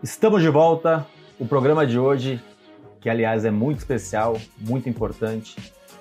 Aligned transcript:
Estamos 0.00 0.42
de 0.42 0.48
volta. 0.48 1.04
O 1.40 1.46
programa 1.46 1.84
de 1.84 1.98
hoje, 1.98 2.40
que 3.00 3.10
aliás 3.10 3.44
é 3.44 3.50
muito 3.50 3.78
especial, 3.78 4.40
muito 4.56 4.88
importante, 4.88 5.56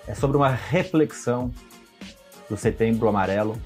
é 0.08 0.14
sobre 0.14 0.38
uma 0.38 0.50
reflexão 0.50 1.52
do 2.48 2.56
Setembro 2.56 3.08
Amarelo. 3.08 3.58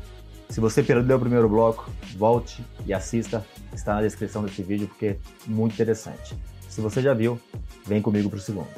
Se 0.47 0.61
você 0.61 0.81
perdeu 0.81 1.17
o 1.17 1.19
primeiro 1.19 1.49
bloco, 1.49 1.89
volte 2.15 2.63
e 2.85 2.93
assista. 2.93 3.45
Está 3.73 3.95
na 3.95 4.01
descrição 4.01 4.41
desse 4.41 4.63
vídeo 4.63 4.87
porque 4.87 5.05
é 5.05 5.17
muito 5.47 5.73
interessante. 5.73 6.33
Se 6.69 6.79
você 6.79 7.01
já 7.01 7.13
viu, 7.13 7.37
vem 7.85 8.01
comigo 8.01 8.29
para 8.29 8.37
o 8.37 8.41
segundo. 8.41 8.69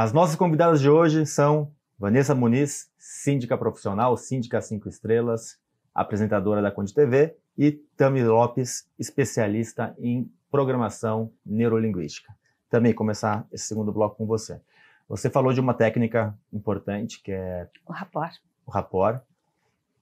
As 0.00 0.12
nossas 0.12 0.36
convidadas 0.36 0.80
de 0.80 0.88
hoje 0.88 1.26
são 1.26 1.72
Vanessa 1.98 2.32
Muniz, 2.32 2.88
síndica 2.96 3.58
profissional, 3.58 4.16
síndica 4.16 4.62
5 4.62 4.88
estrelas, 4.88 5.58
apresentadora 5.92 6.62
da 6.62 6.70
Conde 6.70 6.94
TV, 6.94 7.34
e 7.58 7.72
Tami 7.72 8.22
Lopes, 8.22 8.88
especialista 8.96 9.96
em 9.98 10.30
programação 10.52 11.32
neurolinguística. 11.44 12.32
Também 12.70 12.94
começar 12.94 13.44
esse 13.50 13.64
segundo 13.64 13.90
bloco 13.90 14.14
com 14.14 14.24
você. 14.24 14.60
Você 15.08 15.28
falou 15.28 15.52
de 15.52 15.58
uma 15.58 15.74
técnica 15.74 16.32
importante 16.52 17.20
que 17.20 17.32
é 17.32 17.68
o 17.84 17.90
rapport. 17.90 18.36
O 18.64 18.70
rapport. 18.70 19.20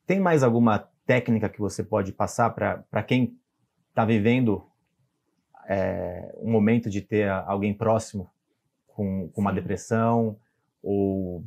Tem 0.06 0.20
mais 0.20 0.42
alguma 0.42 0.90
técnica 1.06 1.48
que 1.48 1.58
você 1.58 1.82
pode 1.82 2.12
passar 2.12 2.50
para 2.50 3.02
quem 3.02 3.34
está 3.88 4.04
vivendo 4.04 4.62
é, 5.66 6.34
um 6.42 6.50
momento 6.50 6.90
de 6.90 7.00
ter 7.00 7.30
alguém 7.30 7.72
próximo 7.72 8.30
com, 8.96 9.28
com 9.28 9.40
uma 9.40 9.52
depressão 9.52 10.38
ou 10.82 11.44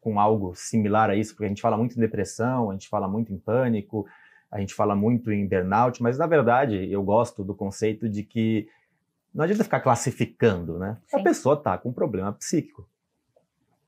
com 0.00 0.18
algo 0.18 0.54
similar 0.54 1.10
a 1.10 1.14
isso, 1.14 1.32
porque 1.32 1.44
a 1.44 1.48
gente 1.48 1.62
fala 1.62 1.76
muito 1.76 1.96
em 1.96 2.00
depressão, 2.00 2.70
a 2.70 2.72
gente 2.72 2.88
fala 2.88 3.06
muito 3.06 3.32
em 3.32 3.38
pânico, 3.38 4.06
a 4.50 4.58
gente 4.58 4.74
fala 4.74 4.96
muito 4.96 5.30
em 5.30 5.46
burnout, 5.46 6.02
mas 6.02 6.16
na 6.16 6.26
verdade 6.26 6.90
eu 6.90 7.02
gosto 7.02 7.44
do 7.44 7.54
conceito 7.54 8.08
de 8.08 8.22
que 8.22 8.66
não 9.34 9.44
adianta 9.44 9.64
ficar 9.64 9.80
classificando, 9.80 10.78
né? 10.78 10.96
Sim. 11.06 11.20
A 11.20 11.22
pessoa 11.22 11.54
está 11.56 11.76
com 11.76 11.90
um 11.90 11.92
problema 11.92 12.32
psíquico. 12.32 12.88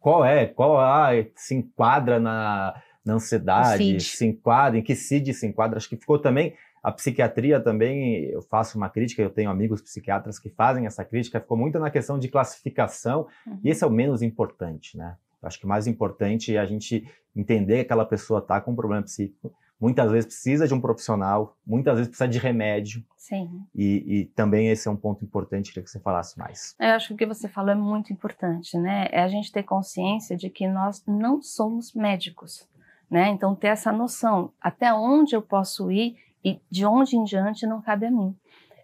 Qual 0.00 0.24
é? 0.24 0.46
Qual 0.46 0.78
ah, 0.78 1.10
se 1.34 1.54
enquadra 1.54 2.20
na, 2.20 2.80
na 3.04 3.14
ansiedade? 3.14 4.00
Se 4.00 4.26
enquadra? 4.26 4.78
Em 4.78 4.82
que 4.82 4.94
CID 4.94 5.32
se 5.32 5.46
enquadra? 5.46 5.78
Acho 5.78 5.88
que 5.88 5.96
ficou 5.96 6.18
também 6.18 6.54
a 6.86 6.92
psiquiatria 6.92 7.58
também, 7.58 8.26
eu 8.26 8.40
faço 8.40 8.78
uma 8.78 8.88
crítica, 8.88 9.20
eu 9.20 9.28
tenho 9.28 9.50
amigos 9.50 9.82
psiquiatras 9.82 10.38
que 10.38 10.48
fazem 10.48 10.86
essa 10.86 11.04
crítica, 11.04 11.40
ficou 11.40 11.56
muito 11.56 11.80
na 11.80 11.90
questão 11.90 12.16
de 12.16 12.28
classificação, 12.28 13.26
uhum. 13.44 13.58
e 13.64 13.70
esse 13.70 13.82
é 13.82 13.86
o 13.88 13.90
menos 13.90 14.22
importante, 14.22 14.96
né? 14.96 15.16
Eu 15.42 15.48
acho 15.48 15.58
que 15.58 15.64
o 15.64 15.68
mais 15.68 15.88
importante 15.88 16.54
é 16.54 16.60
a 16.60 16.64
gente 16.64 17.04
entender 17.34 17.78
que 17.78 17.86
aquela 17.86 18.04
pessoa 18.04 18.38
está 18.38 18.60
com 18.60 18.70
um 18.70 18.76
problema 18.76 19.02
psíquico, 19.02 19.52
muitas 19.80 20.12
vezes 20.12 20.26
precisa 20.26 20.68
de 20.68 20.74
um 20.74 20.80
profissional, 20.80 21.56
muitas 21.66 21.96
vezes 21.96 22.08
precisa 22.08 22.28
de 22.28 22.38
remédio. 22.38 23.02
Sim. 23.16 23.66
E, 23.74 24.20
e 24.20 24.24
também 24.26 24.68
esse 24.68 24.86
é 24.86 24.90
um 24.90 24.96
ponto 24.96 25.24
importante, 25.24 25.70
queria 25.70 25.82
que 25.82 25.90
você 25.90 25.98
falasse 25.98 26.38
mais. 26.38 26.76
Eu 26.78 26.90
acho 26.90 27.08
que 27.08 27.14
o 27.14 27.16
que 27.16 27.26
você 27.26 27.48
falou 27.48 27.72
é 27.72 27.74
muito 27.74 28.12
importante, 28.12 28.78
né? 28.78 29.08
É 29.10 29.24
a 29.24 29.28
gente 29.28 29.50
ter 29.50 29.64
consciência 29.64 30.36
de 30.36 30.48
que 30.48 30.68
nós 30.68 31.02
não 31.04 31.42
somos 31.42 31.92
médicos, 31.94 32.68
né? 33.10 33.30
Então 33.30 33.56
ter 33.56 33.66
essa 33.66 33.90
noção, 33.90 34.52
até 34.60 34.94
onde 34.94 35.34
eu 35.34 35.42
posso 35.42 35.90
ir 35.90 36.24
e 36.46 36.60
de 36.70 36.86
onde 36.86 37.16
em 37.16 37.24
diante 37.24 37.66
não 37.66 37.82
cabe 37.82 38.06
a 38.06 38.10
mim. 38.10 38.32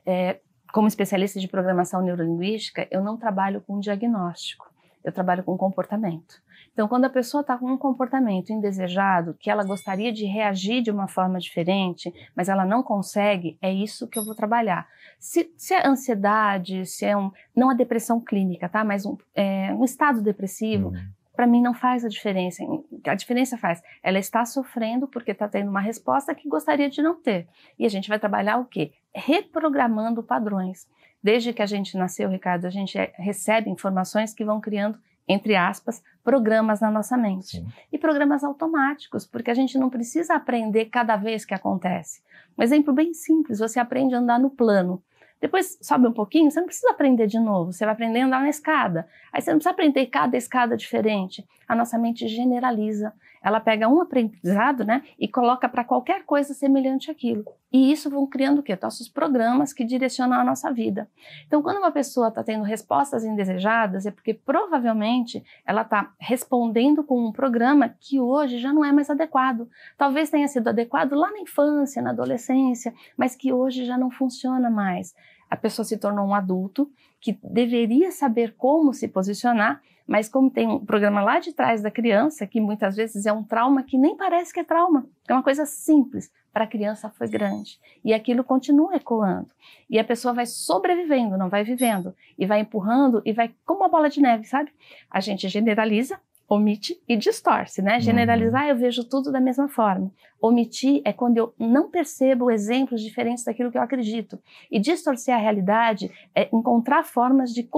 É, 0.04 0.40
como 0.72 0.88
especialista 0.88 1.38
de 1.38 1.46
programação 1.46 2.02
neurolinguística, 2.02 2.88
eu 2.90 3.00
não 3.00 3.16
trabalho 3.16 3.60
com 3.60 3.78
diagnóstico, 3.78 4.68
eu 5.04 5.12
trabalho 5.12 5.44
com 5.44 5.56
comportamento. 5.56 6.42
Então, 6.72 6.88
quando 6.88 7.04
a 7.04 7.10
pessoa 7.10 7.42
está 7.42 7.56
com 7.56 7.66
um 7.66 7.76
comportamento 7.76 8.50
indesejado, 8.50 9.36
que 9.38 9.48
ela 9.48 9.62
gostaria 9.62 10.10
de 10.10 10.24
reagir 10.24 10.82
de 10.82 10.90
uma 10.90 11.06
forma 11.06 11.38
diferente, 11.38 12.12
mas 12.34 12.48
ela 12.48 12.64
não 12.64 12.82
consegue, 12.82 13.56
é 13.62 13.72
isso 13.72 14.08
que 14.08 14.18
eu 14.18 14.24
vou 14.24 14.34
trabalhar. 14.34 14.88
Se, 15.20 15.52
se 15.56 15.74
é 15.74 15.86
ansiedade, 15.86 16.84
se 16.86 17.04
é 17.04 17.16
um. 17.16 17.30
Não 17.54 17.70
a 17.70 17.74
depressão 17.74 18.18
clínica, 18.18 18.68
tá? 18.68 18.82
Mas 18.82 19.06
um, 19.06 19.16
é, 19.34 19.72
um 19.74 19.84
estado 19.84 20.20
depressivo, 20.20 20.88
uhum 20.88 21.21
para 21.34 21.46
mim 21.46 21.62
não 21.62 21.74
faz 21.74 22.04
a 22.04 22.08
diferença. 22.08 22.62
A 23.06 23.14
diferença 23.14 23.56
faz, 23.56 23.82
ela 24.02 24.18
está 24.18 24.44
sofrendo 24.44 25.08
porque 25.08 25.30
está 25.30 25.48
tendo 25.48 25.70
uma 25.70 25.80
resposta 25.80 26.34
que 26.34 26.48
gostaria 26.48 26.90
de 26.90 27.00
não 27.02 27.14
ter. 27.14 27.48
E 27.78 27.86
a 27.86 27.88
gente 27.88 28.08
vai 28.08 28.18
trabalhar 28.18 28.58
o 28.58 28.64
quê? 28.64 28.92
Reprogramando 29.14 30.22
padrões. 30.22 30.86
Desde 31.22 31.52
que 31.52 31.62
a 31.62 31.66
gente 31.66 31.96
nasceu, 31.96 32.28
Ricardo, 32.28 32.66
a 32.66 32.70
gente 32.70 32.98
é, 32.98 33.12
recebe 33.16 33.70
informações 33.70 34.34
que 34.34 34.44
vão 34.44 34.60
criando, 34.60 34.98
entre 35.26 35.54
aspas, 35.54 36.02
programas 36.24 36.80
na 36.80 36.90
nossa 36.90 37.16
mente. 37.16 37.58
Sim. 37.58 37.66
E 37.92 37.98
programas 37.98 38.42
automáticos, 38.42 39.24
porque 39.24 39.50
a 39.50 39.54
gente 39.54 39.78
não 39.78 39.88
precisa 39.88 40.34
aprender 40.34 40.86
cada 40.86 41.16
vez 41.16 41.44
que 41.44 41.54
acontece. 41.54 42.22
Um 42.58 42.62
exemplo 42.62 42.92
bem 42.92 43.14
simples, 43.14 43.60
você 43.60 43.78
aprende 43.78 44.14
a 44.14 44.18
andar 44.18 44.38
no 44.38 44.50
plano. 44.50 45.02
Depois 45.42 45.76
sobe 45.82 46.06
um 46.06 46.12
pouquinho, 46.12 46.48
você 46.52 46.60
não 46.60 46.66
precisa 46.68 46.92
aprender 46.92 47.26
de 47.26 47.40
novo, 47.40 47.72
você 47.72 47.84
vai 47.84 47.94
aprender 47.94 48.20
a 48.20 48.26
andar 48.26 48.40
na 48.42 48.48
escada. 48.48 49.08
Aí 49.32 49.42
você 49.42 49.50
não 49.50 49.58
precisa 49.58 49.72
aprender 49.72 50.06
cada 50.06 50.36
escada 50.36 50.76
diferente. 50.76 51.44
A 51.66 51.74
nossa 51.74 51.98
mente 51.98 52.28
generaliza. 52.28 53.12
Ela 53.42 53.58
pega 53.58 53.88
um 53.88 54.00
aprendizado, 54.00 54.84
né, 54.84 55.02
e 55.18 55.26
coloca 55.26 55.68
para 55.68 55.82
qualquer 55.82 56.24
coisa 56.24 56.54
semelhante 56.54 57.10
àquilo. 57.10 57.44
E 57.72 57.90
isso 57.90 58.10
vão 58.10 58.26
criando 58.26 58.58
o 58.58 58.62
quê? 58.62 58.78
Nossos 58.80 59.08
programas 59.08 59.72
que 59.72 59.84
direcionam 59.84 60.38
a 60.38 60.44
nossa 60.44 60.70
vida. 60.70 61.08
Então, 61.46 61.62
quando 61.62 61.78
uma 61.78 61.90
pessoa 61.90 62.28
está 62.28 62.44
tendo 62.44 62.64
respostas 62.64 63.24
indesejadas, 63.24 64.04
é 64.04 64.10
porque 64.10 64.34
provavelmente 64.34 65.42
ela 65.64 65.82
está 65.82 66.12
respondendo 66.18 67.02
com 67.02 67.26
um 67.26 67.32
programa 67.32 67.88
que 67.88 68.20
hoje 68.20 68.58
já 68.58 68.72
não 68.72 68.84
é 68.84 68.92
mais 68.92 69.08
adequado. 69.08 69.68
Talvez 69.96 70.28
tenha 70.28 70.48
sido 70.48 70.68
adequado 70.68 71.14
lá 71.14 71.30
na 71.30 71.40
infância, 71.40 72.02
na 72.02 72.10
adolescência, 72.10 72.92
mas 73.16 73.34
que 73.34 73.52
hoje 73.52 73.86
já 73.86 73.96
não 73.96 74.10
funciona 74.10 74.68
mais 74.68 75.14
a 75.52 75.56
pessoa 75.56 75.84
se 75.84 75.98
tornou 75.98 76.26
um 76.26 76.34
adulto 76.34 76.90
que 77.22 77.38
deveria 77.42 78.10
saber 78.10 78.54
como 78.58 78.92
se 78.92 79.06
posicionar, 79.06 79.80
mas 80.06 80.28
como 80.28 80.50
tem 80.50 80.68
um 80.68 80.84
programa 80.84 81.22
lá 81.22 81.38
de 81.38 81.52
trás 81.52 81.80
da 81.80 81.90
criança, 81.90 82.46
que 82.46 82.60
muitas 82.60 82.96
vezes 82.96 83.24
é 83.24 83.32
um 83.32 83.44
trauma 83.44 83.84
que 83.84 83.96
nem 83.96 84.16
parece 84.16 84.52
que 84.52 84.58
é 84.58 84.64
trauma, 84.64 85.06
é 85.28 85.32
uma 85.32 85.42
coisa 85.42 85.64
simples, 85.64 86.30
para 86.52 86.64
a 86.64 86.66
criança 86.66 87.08
foi 87.08 87.28
grande. 87.28 87.80
E 88.04 88.12
aquilo 88.12 88.44
continua 88.44 88.94
ecoando. 88.96 89.48
E 89.88 89.98
a 89.98 90.04
pessoa 90.04 90.34
vai 90.34 90.44
sobrevivendo, 90.44 91.38
não 91.38 91.48
vai 91.48 91.64
vivendo, 91.64 92.14
e 92.36 92.44
vai 92.44 92.60
empurrando 92.60 93.22
e 93.24 93.32
vai 93.32 93.54
como 93.64 93.80
uma 93.80 93.88
bola 93.88 94.10
de 94.10 94.20
neve, 94.20 94.44
sabe? 94.44 94.70
A 95.10 95.20
gente 95.20 95.48
generaliza, 95.48 96.20
omite 96.48 97.00
e 97.08 97.16
distorce, 97.16 97.80
né? 97.80 97.98
Generalizar, 98.00 98.68
eu 98.68 98.76
vejo 98.76 99.04
tudo 99.04 99.32
da 99.32 99.40
mesma 99.40 99.68
forma. 99.68 100.12
Omitir 100.40 101.00
é 101.04 101.12
quando 101.12 101.36
eu 101.36 101.54
não 101.58 101.88
percebo 101.88 102.50
exemplos 102.50 103.00
diferentes 103.00 103.44
daquilo 103.44 103.70
que 103.70 103.78
eu 103.78 103.82
acredito. 103.82 104.38
E 104.70 104.78
distorcer 104.78 105.34
a 105.34 105.38
realidade 105.38 106.10
é 106.34 106.48
encontrar 106.52 107.04
formas 107.04 107.52
de 107.54 107.68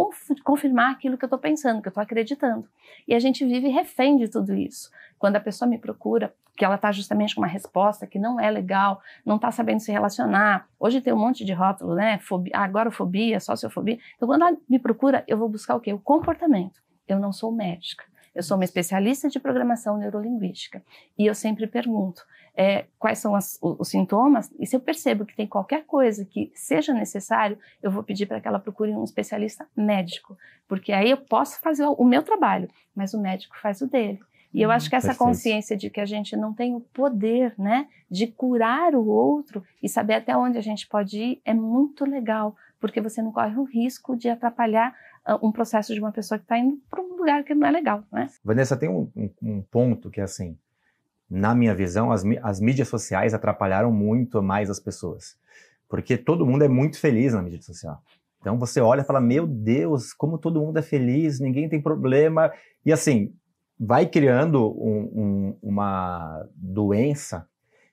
confirmar 0.43 0.93
aquilo 0.93 1.19
que 1.19 1.25
eu 1.25 1.29
estou 1.29 1.39
pensando, 1.39 1.83
que 1.83 1.89
eu 1.89 1.91
estou 1.91 2.03
acreditando. 2.03 2.67
E 3.07 3.15
a 3.15 3.19
gente 3.19 3.45
vive 3.45 3.69
refém 3.69 4.17
de 4.17 4.29
tudo 4.29 4.55
isso. 4.55 4.91
Quando 5.19 5.37
a 5.37 5.41
pessoa 5.41 5.69
me 5.69 5.79
procura, 5.79 6.35
que 6.57 6.65
ela 6.65 6.77
está 6.77 6.91
justamente 6.93 7.35
com 7.35 7.41
uma 7.41 7.49
resposta 7.49 8.07
que 8.07 8.19
não 8.19 8.39
é 8.41 8.51
legal, 8.51 9.01
não 9.25 9.37
está 9.37 9.51
sabendo 9.51 9.81
se 9.81 9.91
relacionar. 9.91 10.69
Hoje 10.79 11.01
tem 11.01 11.13
um 11.13 11.19
monte 11.19 11.45
de 11.45 11.53
rótulo, 11.53 11.95
né? 11.95 12.19
Fobia, 12.19 12.57
agorafobia, 12.57 13.41
sociofobia. 13.41 13.99
Então, 14.17 14.29
quando 14.29 14.43
ela 14.43 14.57
me 14.69 14.79
procura, 14.79 15.25
eu 15.27 15.37
vou 15.37 15.49
buscar 15.49 15.75
o 15.75 15.81
quê? 15.81 15.93
O 15.93 15.99
comportamento. 15.99 16.81
Eu 17.07 17.19
não 17.19 17.33
sou 17.33 17.53
médica. 17.53 18.05
Eu 18.35 18.43
sou 18.43 18.57
uma 18.57 18.65
especialista 18.65 19.29
de 19.29 19.39
programação 19.39 19.97
neurolinguística 19.97 20.83
e 21.17 21.27
eu 21.27 21.35
sempre 21.35 21.67
pergunto 21.67 22.25
é, 22.57 22.87
quais 22.99 23.19
são 23.19 23.35
as, 23.35 23.59
os, 23.61 23.89
sintomas 23.89 24.53
e 24.59 24.67
se 24.67 24.77
eu 24.77 24.81
percebo 24.81 25.25
que 25.25 25.35
tem 25.35 25.47
qualquer 25.47 25.85
coisa 25.85 26.25
que 26.25 26.53
seja 26.55 26.93
necessário, 26.93 27.59
eu 27.83 27.91
vou 27.91 28.03
pedir 28.03 28.27
para 28.27 28.41
que 28.41 28.47
ela 28.47 28.59
procure 28.59 28.93
um 28.93 29.05
especialista 29.05 29.67
médico, 29.77 30.37
porque 30.69 30.93
aí 30.93 31.11
eu 31.11 31.17
posso 31.17 31.61
fazer 31.61 31.85
o 31.85 32.05
meu 32.05 32.23
trabalho, 32.23 32.69
mas 32.95 33.13
o 33.13 33.21
médico 33.21 33.57
faz 33.61 33.81
o 33.81 33.89
dele. 33.89 34.21
E 34.53 34.63
eu 34.63 34.71
acho 34.71 34.89
que 34.89 34.95
essa 34.95 35.09
Perfeito. 35.09 35.29
consciência 35.29 35.77
de 35.77 35.91
que 35.91 36.01
a 36.01 36.07
gente 36.07 36.37
não 36.37 36.55
tem 36.55 36.77
o 36.77 36.81
poder, 36.81 37.53
né, 37.59 37.89
de 38.09 38.29
curar 38.29 38.95
o 38.95 39.05
outro 39.05 39.65
e 39.83 39.89
saber 39.89 40.15
até 40.15 40.37
onde 40.37 40.57
a 40.57 40.61
gente 40.61 40.87
pode 40.87 41.21
ir 41.21 41.43
é 41.45 41.53
muito 41.53 42.05
legal, 42.05 42.55
porque 42.79 43.01
você 43.01 43.21
não 43.21 43.33
corre 43.33 43.57
o 43.57 43.65
risco 43.65 44.17
de 44.17 44.29
atrapalhar 44.29 44.95
um 45.43 45.51
processo 45.51 45.95
de 45.95 46.01
uma 46.01 46.13
pessoa 46.13 46.39
que 46.39 46.45
está 46.45 46.59
indo 46.59 46.79
para 46.91 47.01
um 47.01 47.17
lugar 47.17 47.45
que 47.45 47.55
não 47.55 47.67
é 47.67 47.71
legal, 47.71 48.05
né? 48.13 48.29
Vanessa, 48.45 48.77
tem 48.77 48.89
um, 48.89 49.11
um, 49.17 49.31
um 49.43 49.63
ponto 49.63 50.11
que 50.11 50.21
é 50.21 50.25
assim, 50.25 50.57
na 51.31 51.55
minha 51.55 51.75
visão, 51.75 52.13
as, 52.13 52.23
as 52.43 52.61
mídias 52.61 52.89
sociais 52.89 53.35
atrapalharam 53.35 53.91
muito 53.91 54.43
mais 54.43 54.69
as 54.69 54.79
pessoas, 54.79 55.37
porque 55.89 56.17
todo 56.17 56.47
mundo 56.47 56.65
é 56.65 56.69
muito 56.69 56.99
feliz 56.99 57.33
na 57.33 57.43
mídia 57.43 57.63
social. 57.63 58.03
Então 58.41 58.59
você 58.59 58.81
olha 58.81 59.01
e 59.01 59.05
fala, 59.05 59.21
meu 59.21 59.47
Deus, 59.47 60.13
como 60.13 60.37
todo 60.37 60.61
mundo 60.61 60.79
é 60.79 60.83
feliz, 60.83 61.41
ninguém 61.41 61.67
tem 61.67 61.81
problema. 61.81 62.53
E 62.85 62.93
assim, 62.93 63.33
vai 63.81 64.07
criando 64.07 64.71
um, 64.79 65.01
um, 65.15 65.59
uma 65.63 66.47
doença 66.55 67.49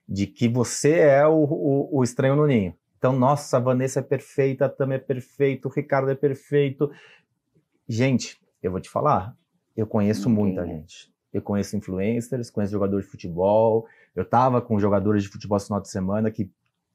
de 0.06 0.26
que 0.26 0.48
você 0.48 0.98
é 0.98 1.26
o, 1.26 1.44
o, 1.44 1.98
o 1.98 2.04
estranho 2.04 2.36
no 2.36 2.46
ninho. 2.46 2.74
Então, 2.98 3.12
nossa, 3.12 3.56
a 3.56 3.60
Vanessa 3.60 4.00
é 4.00 4.02
perfeita, 4.02 4.66
a 4.66 4.68
Tam 4.68 4.92
é 4.92 4.98
perfeito, 4.98 5.66
o 5.66 5.72
Ricardo 5.72 6.10
é 6.10 6.14
perfeito. 6.14 6.90
Gente, 7.88 8.40
eu 8.62 8.70
vou 8.70 8.80
te 8.80 8.88
falar, 8.88 9.36
eu 9.76 9.86
conheço 9.86 10.28
muita 10.30 10.66
gente. 10.66 11.12
Eu 11.32 11.40
conheço 11.40 11.76
influencers, 11.76 12.50
conheço 12.50 12.72
jogadores 12.72 13.06
de 13.06 13.10
futebol. 13.10 13.86
Eu 14.14 14.24
tava 14.24 14.60
com 14.60 14.78
jogadores 14.78 15.22
de 15.22 15.28
futebol 15.30 15.56
esse 15.56 15.66
final 15.66 15.80
de 15.80 15.88
semana 15.88 16.30
que 16.30 16.50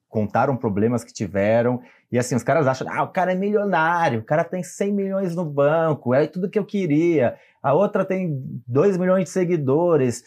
contaram 0.08 0.56
problemas 0.56 1.04
que 1.04 1.12
tiveram. 1.12 1.82
E 2.12 2.18
assim, 2.18 2.36
os 2.36 2.44
caras 2.44 2.68
acham, 2.68 2.88
ah, 2.90 3.04
o 3.04 3.10
cara 3.10 3.32
é 3.32 3.36
milionário, 3.36 4.20
o 4.20 4.24
cara 4.24 4.44
tem 4.44 4.64
100 4.64 4.94
milhões 4.94 5.36
no 5.36 5.44
banco, 5.44 6.14
é 6.14 6.28
tudo 6.28 6.50
que 6.50 6.58
eu 6.58 6.66
queria. 6.66 7.36
A 7.62 7.74
outra 7.74 8.06
tem 8.06 8.42
2 8.68 8.98
milhões 8.98 9.26
de 9.26 9.30
seguidores. 9.32 10.24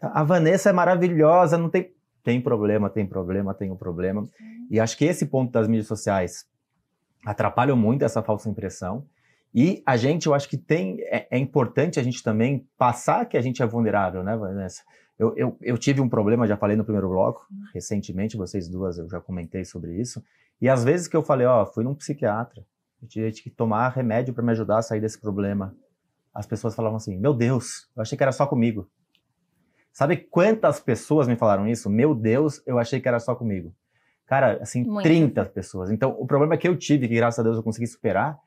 A 0.00 0.22
Vanessa 0.22 0.70
é 0.70 0.72
maravilhosa, 0.72 1.58
não 1.58 1.70
tem. 1.70 1.94
Tem 2.22 2.40
problema, 2.40 2.90
tem 2.90 3.06
problema, 3.06 3.54
tem 3.54 3.70
um 3.70 3.76
problema. 3.76 4.26
E 4.68 4.80
acho 4.80 4.98
que 4.98 5.04
esse 5.04 5.26
ponto 5.26 5.52
das 5.52 5.68
mídias 5.68 5.86
sociais 5.86 6.44
atrapalha 7.24 7.74
muito 7.76 8.04
essa 8.04 8.20
falsa 8.20 8.50
impressão. 8.50 9.06
E 9.56 9.82
a 9.86 9.96
gente, 9.96 10.26
eu 10.26 10.34
acho 10.34 10.50
que 10.50 10.58
tem. 10.58 11.00
É, 11.04 11.28
é 11.30 11.38
importante 11.38 11.98
a 11.98 12.02
gente 12.02 12.22
também 12.22 12.68
passar 12.76 13.24
que 13.24 13.38
a 13.38 13.40
gente 13.40 13.62
é 13.62 13.66
vulnerável, 13.66 14.22
né, 14.22 14.36
Vanessa? 14.36 14.82
Eu, 15.18 15.34
eu, 15.34 15.56
eu, 15.62 15.78
tive 15.78 16.02
um 16.02 16.10
problema, 16.10 16.46
já 16.46 16.58
falei 16.58 16.76
no 16.76 16.84
primeiro 16.84 17.08
bloco, 17.08 17.46
uhum. 17.50 17.64
recentemente, 17.72 18.36
vocês 18.36 18.68
duas, 18.68 18.98
eu 18.98 19.08
já 19.08 19.18
comentei 19.18 19.64
sobre 19.64 19.98
isso. 19.98 20.22
E 20.60 20.68
às 20.68 20.84
vezes 20.84 21.08
que 21.08 21.16
eu 21.16 21.22
falei, 21.22 21.46
ó, 21.46 21.64
fui 21.64 21.82
num 21.82 21.94
psiquiatra, 21.94 22.62
eu 23.00 23.08
tive 23.08 23.32
que 23.32 23.48
tomar 23.48 23.88
remédio 23.88 24.34
para 24.34 24.44
me 24.44 24.52
ajudar 24.52 24.76
a 24.76 24.82
sair 24.82 25.00
desse 25.00 25.18
problema. 25.18 25.74
As 26.34 26.46
pessoas 26.46 26.74
falavam 26.74 26.98
assim: 26.98 27.16
Meu 27.16 27.32
Deus, 27.32 27.88
eu 27.96 28.02
achei 28.02 28.14
que 28.14 28.22
era 28.22 28.32
só 28.32 28.46
comigo. 28.46 28.86
Sabe 29.90 30.18
quantas 30.18 30.80
pessoas 30.80 31.26
me 31.26 31.34
falaram 31.34 31.66
isso? 31.66 31.88
Meu 31.88 32.14
Deus, 32.14 32.62
eu 32.66 32.78
achei 32.78 33.00
que 33.00 33.08
era 33.08 33.18
só 33.18 33.34
comigo. 33.34 33.74
Cara, 34.26 34.58
assim, 34.60 34.84
Muito. 34.84 35.04
30 35.04 35.46
pessoas. 35.46 35.90
Então, 35.90 36.14
o 36.18 36.26
problema 36.26 36.58
que 36.58 36.68
eu 36.68 36.76
tive, 36.76 37.08
que 37.08 37.14
graças 37.14 37.38
a 37.38 37.42
Deus 37.42 37.56
eu 37.56 37.62
consegui 37.62 37.86
superar, 37.86 38.38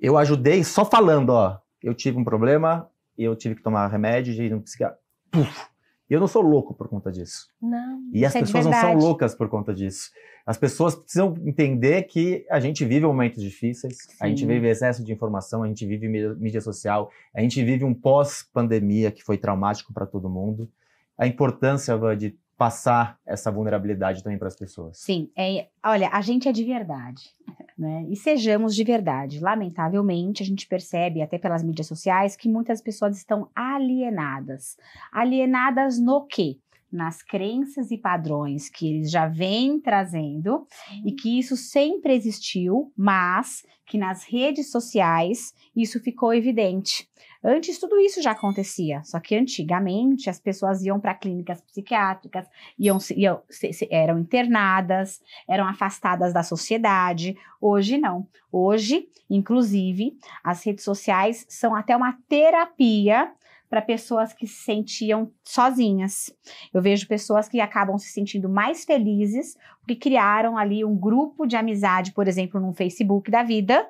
eu 0.00 0.16
ajudei 0.16 0.64
só 0.64 0.84
falando, 0.84 1.30
ó, 1.30 1.58
eu 1.82 1.94
tive 1.94 2.18
um 2.18 2.24
problema 2.24 2.88
e 3.16 3.24
eu 3.24 3.36
tive 3.36 3.54
que 3.54 3.62
tomar 3.62 3.86
remédio 3.88 4.34
de 4.34 4.44
ir 4.44 4.50
no 4.50 4.60
psiquiatra. 4.62 4.98
Puf, 5.30 5.70
e 6.10 6.14
eu 6.14 6.18
não 6.18 6.26
sou 6.26 6.42
louco 6.42 6.74
por 6.74 6.88
conta 6.88 7.12
disso. 7.12 7.46
Não. 7.62 8.02
E 8.12 8.24
as 8.24 8.34
é 8.34 8.40
pessoas 8.40 8.64
não 8.64 8.72
são 8.72 8.94
loucas 8.94 9.34
por 9.34 9.48
conta 9.48 9.72
disso. 9.72 10.10
As 10.44 10.58
pessoas 10.58 10.96
precisam 10.96 11.36
entender 11.44 12.02
que 12.02 12.44
a 12.50 12.58
gente 12.58 12.84
vive 12.84 13.06
momentos 13.06 13.40
difíceis, 13.40 13.98
Sim. 13.98 14.16
a 14.20 14.26
gente 14.26 14.44
vive 14.44 14.68
excesso 14.68 15.04
de 15.04 15.12
informação, 15.12 15.62
a 15.62 15.68
gente 15.68 15.86
vive 15.86 16.08
mídia 16.08 16.60
social, 16.60 17.10
a 17.32 17.40
gente 17.40 17.62
vive 17.62 17.84
um 17.84 17.94
pós-pandemia 17.94 19.12
que 19.12 19.22
foi 19.22 19.38
traumático 19.38 19.92
para 19.92 20.04
todo 20.04 20.28
mundo. 20.28 20.68
A 21.16 21.26
importância 21.28 21.96
de 22.16 22.36
passar 22.60 23.18
essa 23.24 23.50
vulnerabilidade 23.50 24.22
também 24.22 24.38
para 24.38 24.48
as 24.48 24.54
pessoas. 24.54 24.98
Sim, 24.98 25.30
é, 25.34 25.68
olha, 25.82 26.10
a 26.12 26.20
gente 26.20 26.46
é 26.46 26.52
de 26.52 26.62
verdade, 26.62 27.34
né? 27.78 28.04
E 28.10 28.14
sejamos 28.14 28.76
de 28.76 28.84
verdade. 28.84 29.40
Lamentavelmente, 29.40 30.42
a 30.42 30.46
gente 30.46 30.68
percebe 30.68 31.22
até 31.22 31.38
pelas 31.38 31.62
mídias 31.62 31.86
sociais 31.86 32.36
que 32.36 32.50
muitas 32.50 32.82
pessoas 32.82 33.16
estão 33.16 33.48
alienadas. 33.54 34.76
Alienadas 35.10 35.98
no 35.98 36.26
quê? 36.26 36.58
nas 36.92 37.22
crenças 37.22 37.92
e 37.92 37.96
padrões 37.96 38.68
que 38.68 38.88
eles 38.88 39.12
já 39.12 39.28
vêm 39.28 39.78
trazendo 39.80 40.66
e 41.06 41.12
que 41.12 41.38
isso 41.38 41.56
sempre 41.56 42.12
existiu, 42.12 42.92
mas 42.96 43.62
que 43.86 43.96
nas 43.96 44.24
redes 44.24 44.72
sociais 44.72 45.54
isso 45.74 46.00
ficou 46.00 46.34
evidente. 46.34 47.08
Antes 47.42 47.78
tudo 47.78 47.98
isso 47.98 48.20
já 48.20 48.32
acontecia, 48.32 49.02
só 49.02 49.18
que 49.18 49.34
antigamente 49.34 50.28
as 50.28 50.38
pessoas 50.38 50.82
iam 50.82 51.00
para 51.00 51.14
clínicas 51.14 51.60
psiquiátricas, 51.62 52.46
iam, 52.78 52.98
iam 53.16 53.42
se, 53.48 53.72
se, 53.72 53.88
eram 53.90 54.18
internadas, 54.18 55.22
eram 55.48 55.66
afastadas 55.66 56.34
da 56.34 56.42
sociedade. 56.42 57.34
Hoje 57.58 57.96
não. 57.96 58.26
Hoje, 58.52 59.08
inclusive, 59.28 60.18
as 60.44 60.64
redes 60.64 60.84
sociais 60.84 61.46
são 61.48 61.74
até 61.74 61.96
uma 61.96 62.18
terapia 62.28 63.32
para 63.70 63.80
pessoas 63.80 64.32
que 64.32 64.48
se 64.48 64.64
sentiam 64.64 65.32
sozinhas. 65.44 66.34
Eu 66.74 66.82
vejo 66.82 67.06
pessoas 67.06 67.48
que 67.48 67.60
acabam 67.60 67.96
se 67.96 68.08
sentindo 68.08 68.48
mais 68.48 68.84
felizes 68.84 69.56
porque 69.78 69.94
criaram 69.94 70.58
ali 70.58 70.84
um 70.84 70.96
grupo 70.96 71.46
de 71.46 71.54
amizade, 71.54 72.12
por 72.12 72.26
exemplo, 72.26 72.60
no 72.60 72.74
Facebook 72.74 73.30
da 73.30 73.44
vida, 73.44 73.88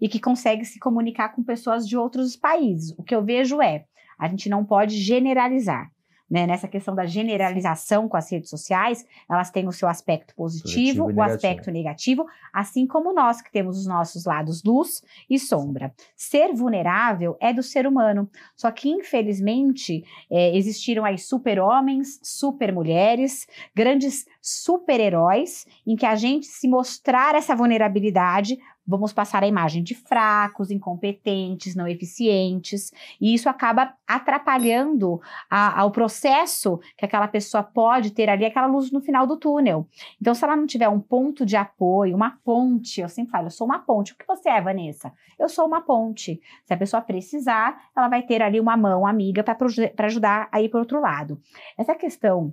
e 0.00 0.08
que 0.08 0.18
consegue 0.18 0.64
se 0.64 0.80
comunicar 0.80 1.28
com 1.30 1.44
pessoas 1.44 1.86
de 1.86 1.96
outros 1.96 2.36
países. 2.36 2.92
O 2.98 3.04
que 3.04 3.14
eu 3.14 3.24
vejo 3.24 3.62
é, 3.62 3.84
a 4.18 4.26
gente 4.26 4.48
não 4.48 4.64
pode 4.64 4.96
generalizar 4.96 5.90
né, 6.30 6.46
nessa 6.46 6.68
questão 6.68 6.94
da 6.94 7.04
generalização 7.06 8.08
com 8.08 8.16
as 8.16 8.30
redes 8.30 8.48
sociais, 8.48 9.04
elas 9.28 9.50
têm 9.50 9.66
o 9.66 9.72
seu 9.72 9.88
aspecto 9.88 10.34
positivo, 10.34 11.04
positivo 11.04 11.20
o 11.20 11.22
aspecto 11.22 11.70
negativo, 11.70 12.26
assim 12.52 12.86
como 12.86 13.12
nós 13.12 13.42
que 13.42 13.50
temos 13.50 13.78
os 13.78 13.86
nossos 13.86 14.24
lados 14.24 14.62
luz 14.62 15.02
e 15.28 15.38
sombra. 15.38 15.92
Ser 16.16 16.54
vulnerável 16.54 17.36
é 17.40 17.52
do 17.52 17.62
ser 17.62 17.86
humano, 17.86 18.30
só 18.54 18.70
que 18.70 18.88
infelizmente 18.88 20.04
é, 20.30 20.56
existiram 20.56 21.04
aí 21.04 21.18
super-homens, 21.18 22.20
super-mulheres, 22.22 23.46
grandes 23.74 24.24
super-heróis, 24.40 25.66
em 25.86 25.96
que 25.96 26.06
a 26.06 26.14
gente 26.14 26.46
se 26.46 26.68
mostrar 26.68 27.34
essa 27.34 27.56
vulnerabilidade 27.56 28.58
vamos 28.90 29.12
passar 29.12 29.44
a 29.44 29.46
imagem 29.46 29.82
de 29.82 29.94
fracos, 29.94 30.70
incompetentes, 30.70 31.76
não 31.76 31.86
eficientes, 31.86 32.92
e 33.20 33.32
isso 33.32 33.48
acaba 33.48 33.94
atrapalhando 34.06 35.20
a, 35.48 35.80
ao 35.80 35.92
processo 35.92 36.80
que 36.98 37.04
aquela 37.04 37.28
pessoa 37.28 37.62
pode 37.62 38.10
ter 38.10 38.28
ali, 38.28 38.44
aquela 38.44 38.66
luz 38.66 38.90
no 38.90 39.00
final 39.00 39.26
do 39.26 39.36
túnel. 39.36 39.86
Então, 40.20 40.34
se 40.34 40.44
ela 40.44 40.56
não 40.56 40.66
tiver 40.66 40.88
um 40.88 41.00
ponto 41.00 41.46
de 41.46 41.56
apoio, 41.56 42.16
uma 42.16 42.38
ponte, 42.44 43.00
eu 43.00 43.08
sempre 43.08 43.30
falo, 43.30 43.46
eu 43.46 43.50
sou 43.50 43.66
uma 43.66 43.78
ponte. 43.78 44.12
O 44.12 44.16
que 44.16 44.26
você 44.26 44.48
é, 44.48 44.60
Vanessa? 44.60 45.12
Eu 45.38 45.48
sou 45.48 45.66
uma 45.66 45.80
ponte. 45.80 46.40
Se 46.64 46.74
a 46.74 46.76
pessoa 46.76 47.00
precisar, 47.00 47.80
ela 47.96 48.08
vai 48.08 48.22
ter 48.22 48.42
ali 48.42 48.58
uma 48.58 48.76
mão 48.76 49.06
amiga 49.06 49.44
para 49.44 50.06
ajudar 50.06 50.48
a 50.50 50.60
ir 50.60 50.68
para 50.68 50.80
outro 50.80 51.00
lado. 51.00 51.40
Essa 51.78 51.94
questão 51.94 52.52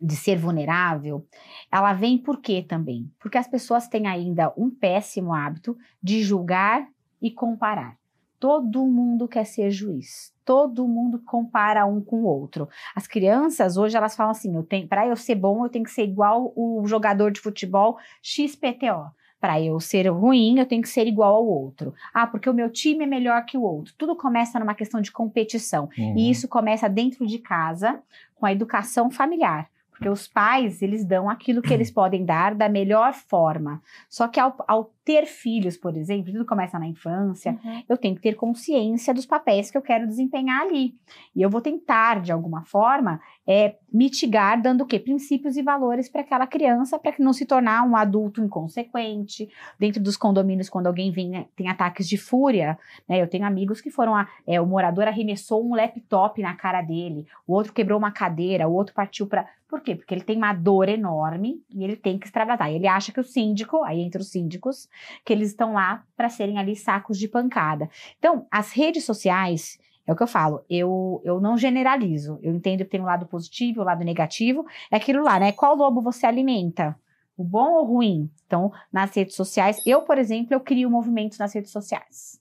de 0.00 0.14
ser 0.14 0.36
vulnerável, 0.36 1.26
ela 1.70 1.92
vem 1.92 2.16
por 2.16 2.40
quê 2.40 2.64
também? 2.66 3.10
Porque 3.18 3.38
as 3.38 3.48
pessoas 3.48 3.88
têm 3.88 4.06
ainda 4.06 4.52
um 4.56 4.70
péssimo 4.70 5.34
hábito 5.34 5.76
de 6.02 6.22
julgar 6.22 6.88
e 7.20 7.30
comparar. 7.30 7.96
Todo 8.38 8.86
mundo 8.86 9.26
quer 9.26 9.44
ser 9.44 9.70
juiz. 9.70 10.32
Todo 10.44 10.86
mundo 10.86 11.20
compara 11.26 11.84
um 11.84 12.00
com 12.00 12.22
o 12.22 12.26
outro. 12.26 12.68
As 12.94 13.06
crianças 13.06 13.76
hoje 13.76 13.96
elas 13.96 14.14
falam 14.14 14.30
assim: 14.30 14.52
para 14.88 15.06
eu 15.08 15.16
ser 15.16 15.34
bom, 15.34 15.64
eu 15.64 15.68
tenho 15.68 15.84
que 15.84 15.90
ser 15.90 16.04
igual 16.04 16.52
o 16.54 16.86
jogador 16.86 17.32
de 17.32 17.40
futebol 17.40 17.98
XPTO. 18.22 19.10
Para 19.40 19.60
eu 19.60 19.78
ser 19.78 20.08
ruim, 20.08 20.58
eu 20.58 20.66
tenho 20.66 20.82
que 20.82 20.88
ser 20.88 21.06
igual 21.06 21.34
ao 21.34 21.46
outro. 21.46 21.94
Ah, 22.12 22.26
porque 22.26 22.50
o 22.50 22.54
meu 22.54 22.70
time 22.70 23.04
é 23.04 23.06
melhor 23.06 23.44
que 23.44 23.56
o 23.56 23.62
outro. 23.62 23.94
Tudo 23.96 24.16
começa 24.16 24.58
numa 24.58 24.74
questão 24.74 25.00
de 25.00 25.12
competição. 25.12 25.88
Uhum. 25.96 26.14
E 26.16 26.30
isso 26.30 26.48
começa 26.48 26.88
dentro 26.88 27.24
de 27.24 27.38
casa, 27.38 28.02
com 28.34 28.46
a 28.46 28.52
educação 28.52 29.10
familiar. 29.10 29.68
Porque 29.98 30.08
os 30.08 30.28
pais, 30.28 30.80
eles 30.80 31.04
dão 31.04 31.28
aquilo 31.28 31.60
que 31.60 31.74
eles 31.74 31.90
podem 31.90 32.24
dar 32.24 32.54
da 32.54 32.68
melhor 32.68 33.12
forma. 33.12 33.82
Só 34.08 34.28
que 34.28 34.38
ao, 34.38 34.54
ao 34.68 34.92
ter 35.08 35.24
filhos, 35.24 35.74
por 35.74 35.96
exemplo, 35.96 36.30
tudo 36.30 36.44
começa 36.44 36.78
na 36.78 36.86
infância, 36.86 37.58
uhum. 37.64 37.82
eu 37.88 37.96
tenho 37.96 38.14
que 38.14 38.20
ter 38.20 38.34
consciência 38.34 39.14
dos 39.14 39.24
papéis 39.24 39.70
que 39.70 39.78
eu 39.78 39.80
quero 39.80 40.06
desempenhar 40.06 40.60
ali. 40.60 40.94
E 41.34 41.40
eu 41.40 41.48
vou 41.48 41.62
tentar, 41.62 42.20
de 42.20 42.30
alguma 42.30 42.62
forma, 42.66 43.18
é, 43.46 43.76
mitigar, 43.90 44.60
dando 44.60 44.82
o 44.82 44.86
quê? 44.86 44.98
Princípios 44.98 45.56
e 45.56 45.62
valores 45.62 46.10
para 46.10 46.20
aquela 46.20 46.46
criança, 46.46 46.98
para 46.98 47.12
que 47.12 47.22
não 47.22 47.32
se 47.32 47.46
tornar 47.46 47.84
um 47.84 47.96
adulto 47.96 48.42
inconsequente. 48.42 49.48
Dentro 49.78 50.02
dos 50.02 50.14
condomínios, 50.14 50.68
quando 50.68 50.88
alguém 50.88 51.10
vem, 51.10 51.48
tem 51.56 51.70
ataques 51.70 52.06
de 52.06 52.18
fúria, 52.18 52.78
né? 53.08 53.18
Eu 53.18 53.26
tenho 53.26 53.46
amigos 53.46 53.80
que 53.80 53.90
foram, 53.90 54.14
a, 54.14 54.28
é, 54.46 54.60
o 54.60 54.66
morador 54.66 55.08
arremessou 55.08 55.66
um 55.66 55.74
laptop 55.74 56.42
na 56.42 56.54
cara 56.54 56.82
dele, 56.82 57.26
o 57.46 57.54
outro 57.54 57.72
quebrou 57.72 57.98
uma 57.98 58.12
cadeira, 58.12 58.68
o 58.68 58.74
outro 58.74 58.92
partiu 58.92 59.26
para 59.26 59.46
por 59.68 59.82
quê? 59.82 59.94
Porque 59.94 60.14
ele 60.14 60.22
tem 60.22 60.38
uma 60.38 60.54
dor 60.54 60.88
enorme 60.88 61.62
e 61.70 61.84
ele 61.84 61.94
tem 61.94 62.18
que 62.18 62.24
extravasar. 62.24 62.72
Ele 62.72 62.86
acha 62.86 63.12
que 63.12 63.20
o 63.20 63.24
síndico, 63.24 63.84
aí 63.84 64.00
entre 64.00 64.22
os 64.22 64.28
síndicos, 64.28 64.88
que 65.24 65.32
eles 65.32 65.48
estão 65.48 65.72
lá 65.72 66.04
para 66.16 66.28
serem 66.28 66.58
ali 66.58 66.76
sacos 66.76 67.18
de 67.18 67.28
pancada. 67.28 67.88
Então, 68.18 68.46
as 68.50 68.72
redes 68.72 69.04
sociais, 69.04 69.78
é 70.06 70.12
o 70.12 70.16
que 70.16 70.22
eu 70.22 70.26
falo, 70.26 70.64
eu, 70.70 71.20
eu 71.24 71.40
não 71.40 71.58
generalizo. 71.58 72.38
Eu 72.42 72.54
entendo 72.54 72.84
que 72.84 72.90
tem 72.90 73.00
um 73.00 73.04
lado 73.04 73.26
positivo, 73.26 73.80
o 73.80 73.82
um 73.82 73.86
lado 73.86 74.04
negativo. 74.04 74.66
É 74.90 74.96
aquilo 74.96 75.22
lá, 75.22 75.38
né? 75.38 75.52
Qual 75.52 75.76
lobo 75.76 76.00
você 76.00 76.26
alimenta? 76.26 76.98
O 77.36 77.44
bom 77.44 77.72
ou 77.72 77.82
o 77.82 77.86
ruim? 77.86 78.30
Então, 78.46 78.72
nas 78.92 79.14
redes 79.14 79.36
sociais, 79.36 79.76
eu, 79.86 80.02
por 80.02 80.18
exemplo, 80.18 80.54
eu 80.54 80.60
crio 80.60 80.90
movimentos 80.90 81.38
nas 81.38 81.52
redes 81.52 81.70
sociais. 81.70 82.40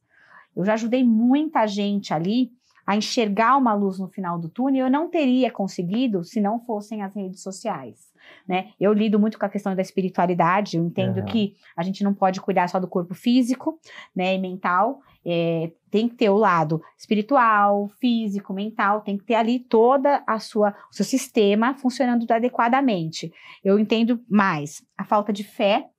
Eu 0.56 0.66
já 0.66 0.74
ajudei 0.74 1.04
muita 1.04 1.68
gente 1.68 2.14
ali 2.14 2.52
a 2.88 2.96
enxergar 2.96 3.58
uma 3.58 3.74
luz 3.74 4.00
no 4.00 4.08
final 4.08 4.40
do 4.40 4.48
túnel, 4.48 4.86
eu 4.86 4.92
não 4.92 5.10
teria 5.10 5.52
conseguido 5.52 6.24
se 6.24 6.40
não 6.40 6.58
fossem 6.62 7.04
as 7.04 7.14
redes 7.14 7.42
sociais. 7.42 8.14
Né? 8.48 8.70
Eu 8.80 8.94
lido 8.94 9.20
muito 9.20 9.38
com 9.38 9.46
a 9.46 9.50
questão 9.50 9.76
da 9.76 9.82
espiritualidade, 9.82 10.78
eu 10.78 10.84
entendo 10.86 11.20
uhum. 11.20 11.26
que 11.26 11.56
a 11.76 11.84
gente 11.84 12.04
não 12.04 12.14
pode 12.14 12.40
cuidar 12.40 12.68
só 12.70 12.80
do 12.80 12.88
corpo 12.88 13.14
físico 13.14 13.80
né, 14.16 14.36
e 14.36 14.40
mental, 14.40 15.02
é, 15.26 15.72
tem 15.92 16.08
que 16.08 16.16
ter 16.16 16.30
o 16.30 16.38
lado 16.38 16.82
espiritual, 16.98 17.90
físico, 18.00 18.54
mental, 18.54 19.02
tem 19.02 19.18
que 19.18 19.26
ter 19.26 19.36
ali 19.36 19.60
toda 19.60 20.24
a 20.26 20.40
sua, 20.40 20.74
o 20.90 20.96
seu 20.96 21.04
sistema 21.04 21.74
funcionando 21.74 22.26
adequadamente. 22.32 23.34
Eu 23.64 23.78
entendo 23.78 24.22
mais 24.30 24.82
a 24.98 25.04
falta 25.04 25.34
de 25.34 25.44
fé 25.44 25.90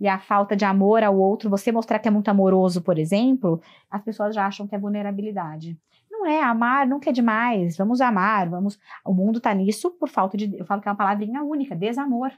e 0.00 0.06
a 0.06 0.18
falta 0.18 0.54
de 0.54 0.64
amor 0.64 1.02
ao 1.02 1.18
outro, 1.18 1.50
você 1.50 1.72
mostrar 1.72 1.98
que 1.98 2.06
é 2.06 2.10
muito 2.10 2.28
amoroso, 2.28 2.82
por 2.82 2.98
exemplo, 2.98 3.60
as 3.90 4.02
pessoas 4.02 4.34
já 4.34 4.46
acham 4.46 4.66
que 4.66 4.74
é 4.74 4.78
vulnerabilidade. 4.78 5.76
Não 6.18 6.26
é, 6.26 6.42
amar 6.42 6.84
nunca 6.84 7.10
é 7.10 7.12
demais, 7.12 7.76
vamos 7.76 8.00
amar, 8.00 8.48
vamos. 8.48 8.76
O 9.04 9.14
mundo 9.14 9.40
tá 9.40 9.54
nisso 9.54 9.92
por 9.92 10.08
falta 10.08 10.36
de. 10.36 10.58
Eu 10.58 10.66
falo 10.66 10.82
que 10.82 10.88
é 10.88 10.90
uma 10.90 10.96
palavrinha 10.96 11.44
única, 11.44 11.76
desamor. 11.76 12.32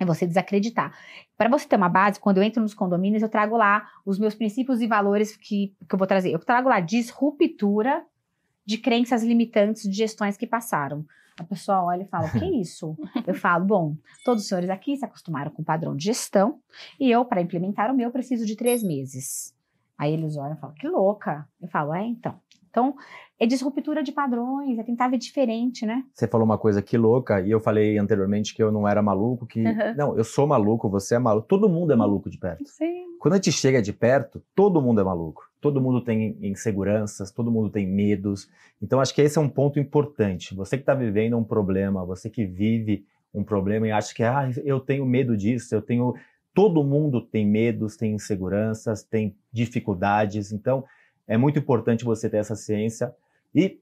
É 0.00 0.04
você 0.04 0.26
desacreditar. 0.26 0.92
Para 1.36 1.48
você 1.48 1.66
ter 1.66 1.76
uma 1.76 1.88
base, 1.88 2.18
quando 2.18 2.38
eu 2.38 2.42
entro 2.42 2.60
nos 2.60 2.74
condomínios, 2.74 3.22
eu 3.22 3.28
trago 3.28 3.56
lá 3.56 3.88
os 4.04 4.18
meus 4.18 4.34
princípios 4.34 4.80
e 4.80 4.86
valores 4.86 5.36
que, 5.36 5.74
que 5.88 5.94
eu 5.94 5.98
vou 5.98 6.06
trazer. 6.06 6.32
Eu 6.32 6.40
trago 6.40 6.68
lá 6.68 6.80
disruptura 6.80 8.04
de 8.66 8.78
crenças 8.78 9.22
limitantes 9.22 9.82
de 9.82 9.92
gestões 9.92 10.36
que 10.36 10.46
passaram. 10.46 11.04
A 11.38 11.44
pessoa 11.44 11.84
olha 11.84 12.02
e 12.02 12.08
fala: 12.08 12.26
o 12.26 12.32
que 12.32 12.44
é 12.44 12.50
isso? 12.50 12.96
Eu 13.24 13.34
falo: 13.34 13.64
bom, 13.64 13.96
todos 14.24 14.42
os 14.42 14.48
senhores 14.48 14.70
aqui 14.70 14.96
se 14.96 15.04
acostumaram 15.04 15.52
com 15.52 15.62
o 15.62 15.64
padrão 15.64 15.94
de 15.94 16.04
gestão 16.04 16.58
e 16.98 17.08
eu, 17.08 17.24
para 17.24 17.40
implementar 17.40 17.92
o 17.92 17.96
meu, 17.96 18.10
preciso 18.10 18.44
de 18.44 18.56
três 18.56 18.82
meses. 18.82 19.54
Aí 19.96 20.12
eles 20.12 20.36
olham 20.36 20.54
e 20.54 20.60
falam: 20.60 20.74
que 20.74 20.88
louca. 20.88 21.48
Eu 21.60 21.68
falo: 21.68 21.94
é, 21.94 22.04
então. 22.04 22.40
Então, 22.78 22.94
é 23.40 23.46
disruptura 23.46 24.04
de 24.04 24.12
padrões, 24.12 24.78
é 24.78 24.82
tentar 24.84 25.08
ver 25.08 25.18
diferente, 25.18 25.84
né? 25.84 26.04
Você 26.14 26.28
falou 26.28 26.44
uma 26.44 26.58
coisa 26.58 26.80
que 26.80 26.96
louca, 26.96 27.40
e 27.40 27.50
eu 27.50 27.60
falei 27.60 27.98
anteriormente 27.98 28.54
que 28.54 28.62
eu 28.62 28.70
não 28.70 28.86
era 28.86 29.02
maluco, 29.02 29.46
que. 29.46 29.64
Uhum. 29.64 29.94
Não, 29.96 30.16
eu 30.16 30.22
sou 30.22 30.46
maluco, 30.46 30.88
você 30.88 31.16
é 31.16 31.18
maluco. 31.18 31.48
Todo 31.48 31.68
mundo 31.68 31.92
é 31.92 31.96
maluco 31.96 32.30
de 32.30 32.38
perto. 32.38 32.64
Sim. 32.68 33.04
Quando 33.18 33.34
a 33.34 33.36
gente 33.36 33.50
chega 33.50 33.82
de 33.82 33.92
perto, 33.92 34.40
todo 34.54 34.80
mundo 34.80 35.00
é 35.00 35.04
maluco. 35.04 35.42
Todo 35.60 35.80
mundo 35.80 36.00
tem 36.00 36.38
inseguranças, 36.40 37.32
todo 37.32 37.50
mundo 37.50 37.68
tem 37.68 37.84
medos. 37.84 38.48
Então, 38.80 39.00
acho 39.00 39.12
que 39.12 39.22
esse 39.22 39.38
é 39.38 39.40
um 39.40 39.48
ponto 39.48 39.80
importante. 39.80 40.54
Você 40.54 40.76
que 40.76 40.82
está 40.82 40.94
vivendo 40.94 41.36
um 41.36 41.42
problema, 41.42 42.04
você 42.04 42.30
que 42.30 42.44
vive 42.44 43.04
um 43.34 43.42
problema 43.42 43.88
e 43.88 43.90
acha 43.90 44.14
que 44.14 44.22
ah, 44.22 44.48
eu 44.64 44.78
tenho 44.78 45.04
medo 45.04 45.36
disso, 45.36 45.74
eu 45.74 45.82
tenho. 45.82 46.14
Todo 46.54 46.82
mundo 46.82 47.20
tem 47.20 47.46
medos, 47.46 47.96
tem 47.96 48.14
inseguranças, 48.14 49.02
tem 49.02 49.36
dificuldades. 49.52 50.50
Então, 50.52 50.84
é 51.28 51.36
muito 51.36 51.58
importante 51.58 52.04
você 52.04 52.28
ter 52.28 52.38
essa 52.38 52.56
ciência 52.56 53.14
e 53.54 53.78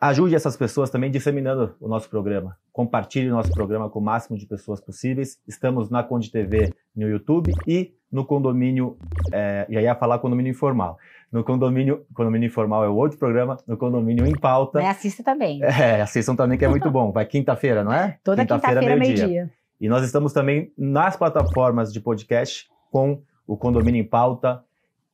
ajude 0.00 0.34
essas 0.34 0.56
pessoas 0.56 0.90
também 0.90 1.10
disseminando 1.10 1.74
o 1.80 1.88
nosso 1.88 2.10
programa. 2.10 2.56
Compartilhe 2.72 3.30
o 3.30 3.34
nosso 3.34 3.50
programa 3.52 3.88
com 3.88 3.98
o 3.98 4.02
máximo 4.02 4.36
de 4.36 4.46
pessoas 4.46 4.80
possíveis. 4.80 5.40
Estamos 5.46 5.88
na 5.88 6.02
Conde 6.02 6.30
TV 6.30 6.74
no 6.94 7.08
YouTube 7.08 7.52
e 7.66 7.94
no 8.10 8.26
condomínio, 8.26 8.98
é, 9.32 9.66
já 9.70 9.80
ia 9.80 9.94
falar 9.94 10.18
condomínio 10.18 10.50
informal. 10.50 10.98
No 11.30 11.42
condomínio, 11.42 12.04
condomínio 12.12 12.46
informal 12.46 12.84
é 12.84 12.88
o 12.88 12.94
outro 12.94 13.18
programa, 13.18 13.56
no 13.66 13.76
condomínio 13.76 14.26
em 14.26 14.38
pauta. 14.38 14.82
É, 14.82 14.88
assista 14.88 15.22
também. 15.22 15.60
É, 15.64 16.02
assistam 16.02 16.36
também 16.36 16.58
que 16.58 16.64
é 16.64 16.68
muito 16.68 16.90
bom. 16.90 17.10
Vai 17.10 17.24
quinta-feira, 17.24 17.82
não 17.82 17.92
é? 17.92 18.18
Toda 18.22 18.42
quinta-feira, 18.42 18.80
quinta 18.80 18.96
meio-dia. 18.96 19.26
Meio 19.26 19.50
e 19.82 19.88
nós 19.88 20.04
estamos 20.04 20.32
também 20.32 20.72
nas 20.78 21.16
plataformas 21.16 21.92
de 21.92 22.00
podcast 22.00 22.70
com 22.88 23.20
o 23.44 23.56
Condomínio 23.56 24.00
em 24.00 24.04
Pauta, 24.04 24.62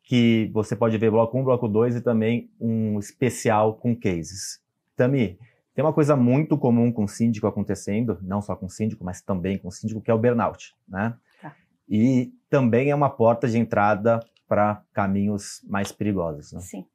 que 0.09 0.51
você 0.55 0.75
pode 0.75 0.97
ver 0.97 1.11
bloco 1.11 1.39
1, 1.39 1.45
bloco 1.45 1.69
2 1.69 1.97
e 1.97 2.01
também 2.01 2.51
um 2.59 2.99
especial 2.99 3.75
com 3.75 3.95
cases. 3.95 4.59
Tami, 4.97 5.39
tem 5.75 5.85
uma 5.85 5.93
coisa 5.93 6.17
muito 6.17 6.57
comum 6.57 6.91
com 6.91 7.07
síndico 7.07 7.47
acontecendo, 7.47 8.19
não 8.23 8.41
só 8.41 8.57
com 8.57 8.71
síndico, 8.71 9.05
mas 9.05 9.21
também 9.21 9.59
com 9.59 9.71
síndico, 9.71 10.01
que 10.01 10.11
é 10.11 10.15
o 10.15 10.19
burnout, 10.19 10.75
né? 10.89 11.15
E 11.87 12.33
também 12.49 12.91
é 12.91 12.95
uma 12.95 13.11
porta 13.11 13.47
de 13.47 13.59
entrada 13.59 14.19
para 14.49 14.83
caminhos 14.95 15.63
mais 15.69 15.93
perigosos. 15.93 16.53
Né? 16.53 16.61
Sim. 16.63 16.87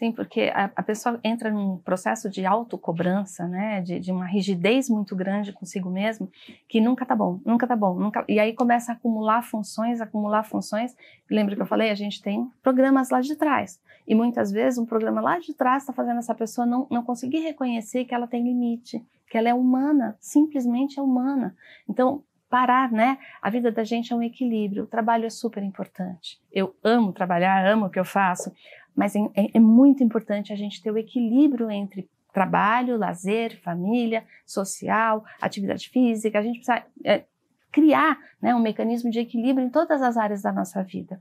Sim, 0.00 0.12
porque 0.12 0.50
a, 0.54 0.70
a, 0.76 0.82
pessoa 0.82 1.20
entra 1.22 1.50
num 1.50 1.76
processo 1.76 2.30
de 2.30 2.46
autocobrança, 2.46 3.46
né, 3.46 3.82
de, 3.82 4.00
de, 4.00 4.10
uma 4.10 4.24
rigidez 4.24 4.88
muito 4.88 5.14
grande 5.14 5.52
consigo 5.52 5.90
mesmo, 5.90 6.32
que 6.66 6.80
nunca 6.80 7.04
tá 7.04 7.14
bom, 7.14 7.38
nunca 7.44 7.66
tá 7.66 7.76
bom, 7.76 7.94
nunca. 7.96 8.24
E 8.26 8.40
aí 8.40 8.54
começa 8.54 8.92
a 8.92 8.94
acumular 8.94 9.42
funções, 9.42 10.00
acumular 10.00 10.42
funções. 10.42 10.96
Lembra 11.30 11.54
que 11.54 11.60
eu 11.60 11.66
falei? 11.66 11.90
A 11.90 11.94
gente 11.94 12.22
tem 12.22 12.50
programas 12.62 13.10
lá 13.10 13.20
de 13.20 13.36
trás. 13.36 13.78
E 14.08 14.14
muitas 14.14 14.50
vezes 14.50 14.78
um 14.78 14.86
programa 14.86 15.20
lá 15.20 15.38
de 15.38 15.52
trás 15.52 15.82
está 15.82 15.92
fazendo 15.92 16.16
essa 16.16 16.34
pessoa 16.34 16.66
não, 16.66 16.86
não 16.90 17.02
conseguir 17.02 17.40
reconhecer 17.40 18.06
que 18.06 18.14
ela 18.14 18.26
tem 18.26 18.42
limite, 18.42 19.04
que 19.28 19.36
ela 19.36 19.50
é 19.50 19.54
humana, 19.54 20.16
simplesmente 20.18 20.98
é 20.98 21.02
humana. 21.02 21.54
Então, 21.86 22.24
parar, 22.50 22.90
né? 22.90 23.16
A 23.40 23.48
vida 23.48 23.70
da 23.70 23.84
gente 23.84 24.12
é 24.12 24.16
um 24.16 24.22
equilíbrio. 24.22 24.82
O 24.82 24.86
trabalho 24.86 25.24
é 25.24 25.30
super 25.30 25.62
importante. 25.62 26.40
Eu 26.52 26.74
amo 26.82 27.12
trabalhar, 27.12 27.64
amo 27.64 27.86
o 27.86 27.90
que 27.90 27.98
eu 27.98 28.04
faço, 28.04 28.52
mas 29.00 29.16
é, 29.16 29.20
é, 29.54 29.58
muito 29.58 30.04
importante 30.04 30.52
a 30.52 30.56
gente 30.56 30.82
ter 30.82 30.90
o 30.90 30.98
equilíbrio 30.98 31.70
entre 31.70 32.06
trabalho, 32.34 32.98
lazer, 32.98 33.58
família, 33.62 34.22
social, 34.44 35.24
atividade 35.40 35.88
física. 35.88 36.38
A 36.38 36.42
gente 36.42 36.56
precisa 36.56 36.84
é, 37.02 37.24
criar 37.72 38.18
né, 38.42 38.54
um 38.54 38.60
mecanismo 38.60 39.10
de 39.10 39.18
equilíbrio 39.18 39.66
em 39.66 39.70
todas 39.70 40.02
as 40.02 40.18
áreas 40.18 40.42
da 40.42 40.52
nossa 40.52 40.82
vida. 40.82 41.18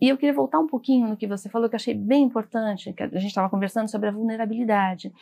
E 0.00 0.08
eu 0.08 0.16
queria 0.16 0.34
voltar 0.34 0.58
um 0.58 0.66
pouquinho 0.66 1.06
no 1.06 1.16
que 1.16 1.24
você 1.24 1.48
falou, 1.48 1.68
que 1.68 1.76
eu 1.76 1.78
achei 1.78 1.94
bem 1.94 2.24
importante, 2.24 2.92
que 2.92 3.02
a 3.04 3.06
gente 3.06 3.26
estava 3.26 3.48
conversando 3.48 3.88
sobre 3.88 4.08
a 4.08 4.12
vulnerabilidade. 4.12 5.12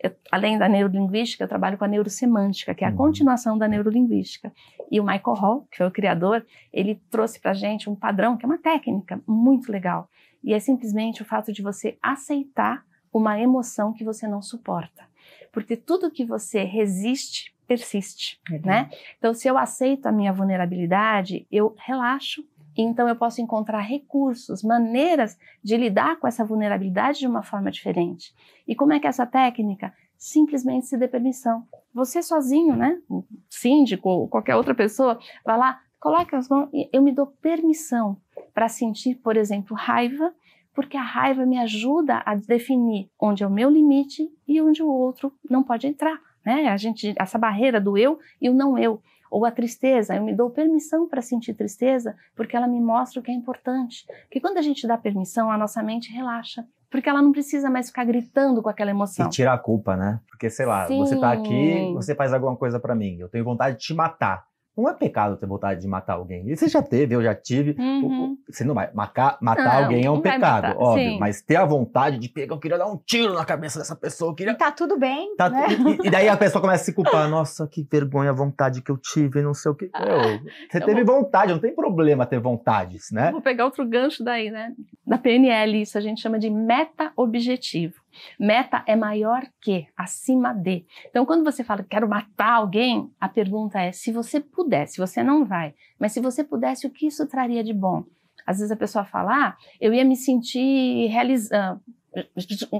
Eu, 0.00 0.12
além 0.30 0.56
da 0.56 0.68
neurolinguística, 0.68 1.42
eu 1.42 1.48
trabalho 1.48 1.76
com 1.76 1.84
a 1.84 1.88
neurosemântica, 1.88 2.76
que 2.76 2.84
é 2.84 2.86
a 2.86 2.90
uhum. 2.92 2.96
continuação 2.96 3.58
da 3.58 3.66
neurolinguística. 3.66 4.52
E 4.88 5.00
o 5.00 5.04
Michael 5.04 5.36
Hall, 5.36 5.68
que 5.68 5.78
foi 5.78 5.86
o 5.88 5.90
criador, 5.90 6.46
ele 6.72 7.02
trouxe 7.10 7.40
para 7.40 7.50
a 7.50 7.54
gente 7.54 7.90
um 7.90 7.96
padrão, 7.96 8.36
que 8.36 8.46
é 8.46 8.48
uma 8.48 8.58
técnica 8.58 9.20
muito 9.26 9.72
legal. 9.72 10.08
E 10.46 10.54
é 10.54 10.60
simplesmente 10.60 11.22
o 11.22 11.24
fato 11.24 11.52
de 11.52 11.60
você 11.60 11.98
aceitar 12.00 12.86
uma 13.12 13.38
emoção 13.40 13.92
que 13.92 14.04
você 14.04 14.28
não 14.28 14.40
suporta. 14.40 15.04
Porque 15.52 15.76
tudo 15.76 16.10
que 16.10 16.24
você 16.24 16.62
resiste, 16.62 17.52
persiste, 17.66 18.40
né? 18.64 18.88
Então, 19.18 19.34
se 19.34 19.48
eu 19.48 19.58
aceito 19.58 20.06
a 20.06 20.12
minha 20.12 20.32
vulnerabilidade, 20.32 21.44
eu 21.50 21.74
relaxo 21.76 22.46
e 22.76 22.82
então 22.82 23.08
eu 23.08 23.16
posso 23.16 23.40
encontrar 23.40 23.80
recursos, 23.80 24.62
maneiras 24.62 25.36
de 25.64 25.76
lidar 25.76 26.20
com 26.20 26.28
essa 26.28 26.44
vulnerabilidade 26.44 27.18
de 27.18 27.26
uma 27.26 27.42
forma 27.42 27.70
diferente. 27.70 28.32
E 28.68 28.76
como 28.76 28.92
é 28.92 29.00
que 29.00 29.06
é 29.06 29.10
essa 29.10 29.26
técnica? 29.26 29.92
Simplesmente 30.16 30.86
se 30.86 30.96
dê 30.96 31.08
permissão. 31.08 31.66
Você 31.92 32.22
sozinho, 32.22 32.76
né? 32.76 33.00
O 33.08 33.24
síndico 33.50 34.08
ou 34.08 34.28
qualquer 34.28 34.54
outra 34.54 34.74
pessoa, 34.74 35.18
vai 35.44 35.58
lá, 35.58 35.80
coloca 35.98 36.36
as 36.36 36.48
mãos 36.48 36.68
e 36.72 36.88
eu 36.92 37.02
me 37.02 37.12
dou 37.12 37.26
permissão 37.26 38.20
para 38.56 38.70
sentir, 38.70 39.16
por 39.16 39.36
exemplo, 39.36 39.76
raiva, 39.76 40.32
porque 40.72 40.96
a 40.96 41.02
raiva 41.02 41.44
me 41.44 41.58
ajuda 41.58 42.22
a 42.24 42.34
definir 42.34 43.10
onde 43.20 43.44
é 43.44 43.46
o 43.46 43.50
meu 43.50 43.68
limite 43.68 44.30
e 44.48 44.62
onde 44.62 44.82
o 44.82 44.88
outro 44.88 45.30
não 45.48 45.62
pode 45.62 45.86
entrar. 45.86 46.18
Né? 46.42 46.68
A 46.68 46.76
gente, 46.78 47.14
essa 47.18 47.36
barreira 47.36 47.78
do 47.78 47.98
eu 47.98 48.18
e 48.40 48.48
o 48.48 48.54
não 48.54 48.78
eu. 48.78 49.02
Ou 49.30 49.44
a 49.44 49.50
tristeza, 49.50 50.16
eu 50.16 50.24
me 50.24 50.34
dou 50.34 50.48
permissão 50.48 51.06
para 51.06 51.20
sentir 51.20 51.52
tristeza 51.52 52.16
porque 52.34 52.56
ela 52.56 52.66
me 52.66 52.80
mostra 52.80 53.20
o 53.20 53.22
que 53.22 53.30
é 53.30 53.34
importante. 53.34 54.06
Porque 54.22 54.40
quando 54.40 54.56
a 54.56 54.62
gente 54.62 54.86
dá 54.86 54.96
permissão, 54.96 55.50
a 55.50 55.58
nossa 55.58 55.82
mente 55.82 56.10
relaxa. 56.10 56.66
Porque 56.88 57.10
ela 57.10 57.20
não 57.20 57.32
precisa 57.32 57.68
mais 57.68 57.88
ficar 57.88 58.04
gritando 58.06 58.62
com 58.62 58.70
aquela 58.70 58.90
emoção. 58.90 59.26
E 59.26 59.28
tirar 59.28 59.52
a 59.52 59.58
culpa, 59.58 59.96
né? 59.98 60.18
Porque, 60.30 60.48
sei 60.48 60.64
lá, 60.64 60.86
Sim. 60.86 60.96
você 60.96 61.20
tá 61.20 61.30
aqui, 61.30 61.92
você 61.92 62.14
faz 62.14 62.32
alguma 62.32 62.56
coisa 62.56 62.80
para 62.80 62.94
mim, 62.94 63.18
eu 63.18 63.28
tenho 63.28 63.44
vontade 63.44 63.76
de 63.76 63.82
te 63.82 63.92
matar. 63.92 64.46
Não 64.76 64.88
é 64.90 64.94
pecado 64.94 65.36
ter 65.38 65.46
vontade 65.46 65.80
de 65.80 65.88
matar 65.88 66.14
alguém. 66.14 66.46
E 66.46 66.54
você 66.54 66.68
já 66.68 66.82
teve, 66.82 67.14
eu 67.14 67.22
já 67.22 67.34
tive. 67.34 67.74
Uhum. 67.78 68.36
Você 68.46 68.62
não 68.62 68.74
vai. 68.74 68.90
Matar, 68.92 69.38
matar 69.40 69.64
não, 69.64 69.84
alguém 69.84 70.04
é 70.04 70.10
um 70.10 70.20
pecado, 70.20 70.64
matar, 70.64 70.76
óbvio. 70.76 71.12
Sim. 71.12 71.18
Mas 71.18 71.40
ter 71.40 71.56
a 71.56 71.64
vontade 71.64 72.18
de 72.18 72.28
pegar, 72.28 72.54
eu 72.54 72.58
queria 72.58 72.76
dar 72.76 72.86
um 72.86 72.98
tiro 72.98 73.32
na 73.32 73.44
cabeça 73.44 73.78
dessa 73.78 73.96
pessoa. 73.96 74.32
Eu 74.32 74.34
queria... 74.34 74.52
E 74.52 74.56
tá 74.56 74.70
tudo 74.70 74.98
bem. 74.98 75.34
Tá, 75.36 75.48
né? 75.48 75.66
e, 76.02 76.06
e, 76.06 76.10
daí 76.10 76.28
a 76.28 76.36
pessoa 76.38 76.60
começa 76.60 76.82
a 76.82 76.84
se 76.84 76.92
culpar. 76.92 77.26
Nossa, 77.28 77.66
que 77.66 77.86
vergonha 77.90 78.30
a 78.30 78.34
vontade 78.34 78.82
que 78.82 78.90
eu 78.90 78.98
tive, 78.98 79.40
não 79.40 79.54
sei 79.54 79.72
o 79.72 79.74
que. 79.74 79.88
Ah, 79.94 80.38
você 80.70 80.80
teve 80.80 81.04
vou... 81.04 81.22
vontade, 81.22 81.52
não 81.52 81.60
tem 81.60 81.74
problema 81.74 82.26
ter 82.26 82.38
vontades, 82.38 83.10
né? 83.10 83.30
Vou 83.32 83.40
pegar 83.40 83.64
outro 83.64 83.86
gancho 83.86 84.22
daí, 84.22 84.50
né? 84.50 84.72
Da 85.06 85.16
PNL, 85.16 85.80
isso 85.80 85.96
a 85.96 86.00
gente 86.02 86.20
chama 86.20 86.38
de 86.38 86.50
meta-objetivo. 86.50 87.94
Meta 88.38 88.82
é 88.86 88.96
maior 88.96 89.46
que, 89.60 89.86
acima 89.96 90.52
de. 90.52 90.84
Então, 91.08 91.24
quando 91.24 91.44
você 91.44 91.62
fala 91.64 91.82
que 91.82 91.88
quero 91.88 92.08
matar 92.08 92.54
alguém, 92.54 93.10
a 93.20 93.28
pergunta 93.28 93.80
é: 93.80 93.92
se 93.92 94.12
você 94.12 94.40
pudesse, 94.40 94.98
você 94.98 95.22
não 95.22 95.44
vai, 95.44 95.74
mas 95.98 96.12
se 96.12 96.20
você 96.20 96.44
pudesse, 96.44 96.86
o 96.86 96.90
que 96.90 97.06
isso 97.06 97.26
traria 97.26 97.62
de 97.62 97.72
bom? 97.72 98.04
Às 98.46 98.58
vezes 98.58 98.70
a 98.70 98.76
pessoa 98.76 99.04
fala: 99.04 99.48
ah, 99.48 99.56
eu 99.80 99.92
ia 99.92 100.04
me 100.04 100.16
sentir 100.16 101.06
realizando 101.08 101.80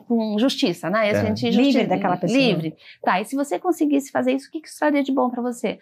com 0.06 0.38
justiça, 0.38 0.88
né? 0.88 1.10
Eu 1.10 1.16
é. 1.16 1.20
sentir 1.26 1.52
justiça, 1.52 1.78
livre 1.78 1.86
daquela 1.86 2.16
pessoa. 2.16 2.38
Livre. 2.38 2.74
Tá, 3.02 3.20
e 3.20 3.24
se 3.24 3.36
você 3.36 3.58
conseguisse 3.58 4.10
fazer 4.10 4.32
isso, 4.32 4.48
o 4.48 4.50
que 4.50 4.66
isso 4.66 4.78
traria 4.78 5.02
de 5.02 5.12
bom 5.12 5.28
para 5.28 5.42
você? 5.42 5.78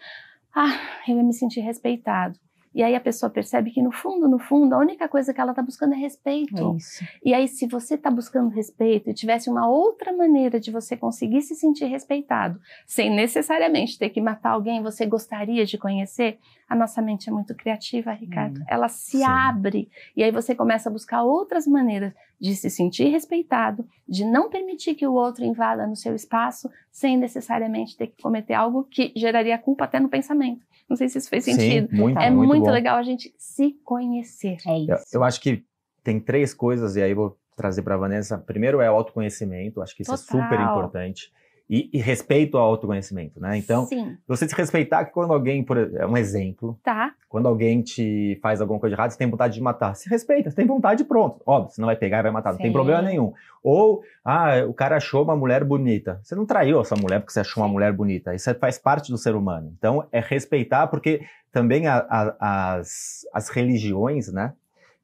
Ah, 0.53 0.77
eu 1.07 1.17
ia 1.17 1.23
me 1.23 1.33
sentir 1.33 1.61
respeitado. 1.61 2.37
E 2.75 2.83
aí 2.83 2.93
a 2.93 2.99
pessoa 2.99 3.29
percebe 3.29 3.71
que 3.71 3.81
no 3.81 3.89
fundo, 3.89 4.27
no 4.27 4.37
fundo, 4.37 4.75
a 4.75 4.77
única 4.77 5.07
coisa 5.07 5.33
que 5.33 5.39
ela 5.39 5.53
está 5.53 5.61
buscando 5.61 5.93
é 5.93 5.97
respeito. 5.97 6.75
Isso. 6.75 7.05
E 7.23 7.33
aí, 7.33 7.47
se 7.47 7.65
você 7.65 7.95
está 7.95 8.11
buscando 8.11 8.49
respeito 8.49 9.09
e 9.09 9.13
tivesse 9.13 9.49
uma 9.49 9.65
outra 9.65 10.11
maneira 10.11 10.59
de 10.59 10.71
você 10.71 10.97
conseguir 10.97 11.41
se 11.41 11.55
sentir 11.55 11.85
respeitado, 11.85 12.59
sem 12.85 13.09
necessariamente 13.09 13.97
ter 13.97 14.09
que 14.09 14.19
matar 14.19 14.51
alguém, 14.51 14.83
você 14.83 15.05
gostaria 15.05 15.65
de 15.65 15.77
conhecer, 15.77 16.37
a 16.67 16.75
nossa 16.75 17.01
mente 17.01 17.29
é 17.29 17.31
muito 17.31 17.53
criativa, 17.53 18.11
Ricardo. 18.11 18.59
Hum, 18.61 18.65
Ela 18.67 18.87
se 18.87 19.17
sim. 19.17 19.23
abre 19.23 19.89
e 20.15 20.23
aí 20.23 20.31
você 20.31 20.55
começa 20.55 20.89
a 20.89 20.91
buscar 20.91 21.23
outras 21.23 21.67
maneiras 21.67 22.13
de 22.39 22.55
se 22.55 22.69
sentir 22.69 23.09
respeitado, 23.09 23.87
de 24.07 24.25
não 24.25 24.49
permitir 24.49 24.95
que 24.95 25.05
o 25.07 25.13
outro 25.13 25.45
invada 25.45 25.87
no 25.87 25.95
seu 25.95 26.15
espaço, 26.15 26.69
sem 26.91 27.17
necessariamente 27.17 27.95
ter 27.95 28.07
que 28.07 28.21
cometer 28.21 28.53
algo 28.53 28.83
que 28.83 29.13
geraria 29.15 29.57
culpa 29.57 29.85
até 29.85 29.99
no 29.99 30.09
pensamento. 30.09 30.65
Não 30.89 30.95
sei 30.95 31.09
se 31.09 31.17
isso 31.17 31.29
fez 31.29 31.43
sentido. 31.43 31.89
Sim, 31.89 31.95
muito, 31.95 32.19
é 32.19 32.29
muito, 32.29 32.47
muito 32.47 32.69
legal 32.69 32.97
a 32.97 33.03
gente 33.03 33.33
se 33.37 33.71
conhecer. 33.83 34.57
É 34.67 34.79
isso. 34.79 34.91
Eu, 34.91 35.19
eu 35.19 35.23
acho 35.23 35.41
que 35.41 35.63
tem 36.03 36.19
três 36.19 36.53
coisas, 36.53 36.95
e 36.95 37.01
aí 37.01 37.13
vou 37.13 37.37
trazer 37.55 37.81
para 37.81 37.95
a 37.95 37.97
Vanessa. 37.97 38.37
Primeiro 38.37 38.81
é 38.81 38.91
o 38.91 38.95
autoconhecimento, 38.95 39.81
acho 39.81 39.95
que 39.95 40.03
isso 40.03 40.11
Total. 40.11 40.41
é 40.41 40.43
super 40.43 40.59
importante. 40.59 41.31
E, 41.67 41.89
e 41.91 41.97
respeito 41.97 42.59
ao 42.59 42.63
autoconhecimento, 42.63 43.39
né? 43.39 43.57
Então, 43.57 43.87
Sim, 43.87 44.15
você 44.27 44.47
se 44.47 44.53
respeitar 44.55 45.03
que 45.05 45.11
quando 45.11 45.33
alguém, 45.33 45.63
por 45.63 45.75
é 45.77 46.05
um 46.05 46.15
exemplo, 46.15 46.79
tá. 46.83 47.13
quando 47.27 47.47
alguém 47.47 47.81
te 47.81 48.37
faz 48.39 48.61
alguma 48.61 48.79
coisa 48.79 48.95
de 48.95 48.99
errado, 49.01 49.09
você 49.09 49.17
tem 49.17 49.27
vontade 49.27 49.55
de 49.55 49.61
matar. 49.61 49.95
Se 49.95 50.07
respeita, 50.07 50.51
você 50.51 50.55
tem 50.55 50.67
vontade, 50.67 51.03
pronto. 51.03 51.41
Óbvio, 51.43 51.71
você 51.73 51.81
não 51.81 51.87
vai 51.87 51.95
pegar 51.95 52.19
e 52.19 52.21
vai 52.21 52.31
matar, 52.31 52.51
não 52.51 52.57
tem 52.59 52.67
Sim. 52.67 52.71
problema 52.73 53.01
nenhum. 53.01 53.33
Ou, 53.63 54.03
ah, 54.23 54.63
o 54.67 54.75
cara 54.75 54.97
achou 54.97 55.23
uma 55.23 55.35
mulher 55.35 55.63
bonita. 55.63 56.19
Você 56.21 56.35
não 56.35 56.45
traiu 56.45 56.79
essa 56.81 56.95
mulher 56.95 57.19
porque 57.19 57.33
você 57.33 57.39
achou 57.39 57.63
uma 57.63 57.69
mulher 57.69 57.91
bonita. 57.93 58.35
Isso 58.35 58.47
é- 58.47 58.53
faz 58.53 58.77
parte 58.77 59.11
do 59.11 59.17
ser 59.17 59.33
humano. 59.33 59.73
Então, 59.75 60.07
é 60.11 60.19
respeitar, 60.19 60.85
porque 60.85 61.21
também 61.51 61.87
a- 61.87 62.05
a- 62.07 62.75
as, 62.75 63.21
as 63.33 63.49
religiões, 63.49 64.31
né? 64.31 64.53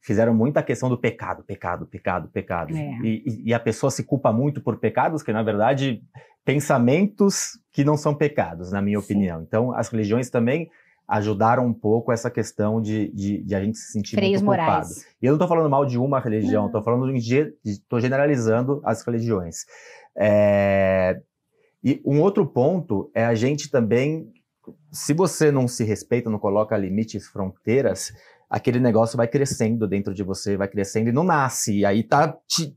Fizeram 0.01 0.33
muita 0.33 0.63
questão 0.63 0.89
do 0.89 0.97
pecado, 0.97 1.43
pecado, 1.43 1.85
pecado, 1.85 2.27
pecado. 2.29 2.75
É. 2.75 2.97
E, 3.03 3.43
e- 3.45 3.53
a 3.53 3.59
pessoa 3.59 3.91
se 3.91 4.03
culpa 4.03 4.31
muito 4.33 4.59
por 4.61 4.77
pecados, 4.77 5.21
que 5.21 5.31
na 5.31 5.43
verdade, 5.43 6.01
pensamentos 6.43 7.59
que 7.71 7.83
não 7.83 7.95
são 7.95 8.13
pecados, 8.15 8.71
na 8.71 8.81
minha 8.81 8.99
Sim. 8.99 9.05
opinião. 9.05 9.41
Então, 9.41 9.71
as 9.73 9.89
religiões 9.89 10.29
também 10.29 10.69
ajudaram 11.07 11.65
um 11.67 11.73
pouco 11.73 12.11
essa 12.11 12.31
questão 12.31 12.81
de, 12.81 13.09
de, 13.13 13.43
de 13.43 13.53
a 13.55 13.63
gente 13.63 13.77
se 13.77 13.91
sentir 13.91 14.15
Freios 14.15 14.41
muito 14.41 14.57
culpado. 14.57 14.87
morais. 14.87 15.05
E 15.21 15.25
eu 15.25 15.31
não 15.31 15.35
estou 15.35 15.47
falando 15.47 15.69
mal 15.69 15.85
de 15.85 15.97
uma 15.97 16.19
religião, 16.19 16.67
estou 16.67 16.81
falando 16.81 17.13
de, 17.13 17.53
estou 17.65 17.99
generalizando 17.99 18.81
as 18.85 19.03
religiões. 19.05 19.65
É, 20.17 21.19
e 21.83 22.01
um 22.05 22.21
outro 22.21 22.45
ponto 22.45 23.11
é 23.13 23.25
a 23.25 23.35
gente 23.35 23.69
também, 23.69 24.31
se 24.91 25.13
você 25.13 25.51
não 25.51 25.67
se 25.67 25.83
respeita, 25.83 26.29
não 26.29 26.39
coloca 26.39 26.77
limites, 26.77 27.27
fronteiras, 27.27 28.13
aquele 28.51 28.81
negócio 28.81 29.15
vai 29.15 29.27
crescendo 29.29 29.87
dentro 29.87 30.13
de 30.13 30.23
você, 30.23 30.57
vai 30.57 30.67
crescendo 30.67 31.07
e 31.09 31.13
não 31.13 31.23
nasce. 31.23 31.79
E 31.79 31.85
aí 31.85 32.03
tá, 32.03 32.37
te- 32.45 32.75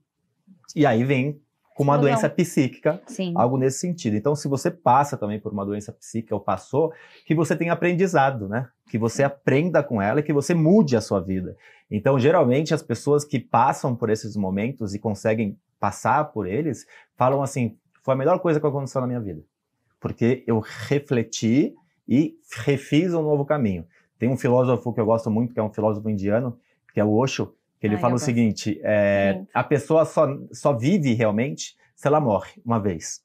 e 0.77 0.87
aí 0.87 1.03
vem 1.03 1.41
com 1.75 1.83
uma 1.83 1.97
doença 1.99 2.31
psíquica 2.31 3.03
Sim. 3.09 3.33
algo 3.37 3.59
nesse 3.59 3.81
sentido. 3.81 4.15
Então, 4.17 4.37
se 4.37 4.47
você 4.47 4.71
passa 4.71 5.17
também 5.17 5.41
por 5.41 5.53
uma 5.53 5.67
doença 5.67 5.93
psíquica 5.93 6.33
ou 6.33 6.41
passou, 6.41 6.93
que 7.27 7.35
você 7.35 7.57
tenha 7.57 7.73
aprendizado, 7.73 8.49
né? 8.49 8.69
Que 8.89 8.97
você 8.97 9.25
aprenda 9.25 9.83
com 9.83 10.01
ela 10.01 10.21
e 10.21 10.23
que 10.23 10.33
você 10.33 10.55
mude 10.55 10.97
a 10.97 11.01
sua 11.01 11.21
vida. 11.21 11.57
Então, 11.91 12.17
geralmente, 12.21 12.73
as 12.73 12.83
pessoas 12.83 13.25
que 13.25 13.41
passam 13.41 13.97
por 13.97 14.09
esses 14.09 14.37
momentos 14.37 14.95
e 14.95 15.01
conseguem 15.01 15.59
passar 15.81 16.27
por 16.27 16.47
eles, 16.47 16.87
falam 17.17 17.43
assim: 17.43 17.77
foi 18.05 18.15
a 18.15 18.17
melhor 18.17 18.39
coisa 18.39 18.61
que 18.61 18.67
aconteceu 18.67 19.01
na 19.01 19.09
minha 19.09 19.21
vida. 19.21 19.43
Porque 19.99 20.45
eu 20.47 20.61
refleti 20.61 21.75
e 22.09 22.37
refiz 22.65 23.13
um 23.13 23.23
novo 23.23 23.45
caminho. 23.45 23.85
Tem 24.19 24.29
um 24.29 24.37
filósofo 24.37 24.93
que 24.93 25.01
eu 25.01 25.07
gosto 25.07 25.31
muito, 25.31 25.53
que 25.53 25.61
é 25.61 25.63
um 25.63 25.73
filósofo 25.73 26.09
indiano, 26.09 26.59
que 26.93 27.01
é 27.01 27.05
o 27.05 27.13
Osho, 27.13 27.55
que 27.81 27.87
ele 27.87 27.97
Ai, 27.97 28.01
fala 28.01 28.13
eu 28.13 28.17
o 28.17 28.21
seguinte: 28.21 28.81
é, 28.83 29.43
a 29.53 29.65
pessoa 29.65 30.05
só, 30.05 30.27
só 30.53 30.73
vive 30.73 31.13
realmente 31.15 31.77
se 31.95 32.07
ela 32.07 32.21
morre 32.21 32.53
uma 32.65 32.81
vez. 32.81 33.23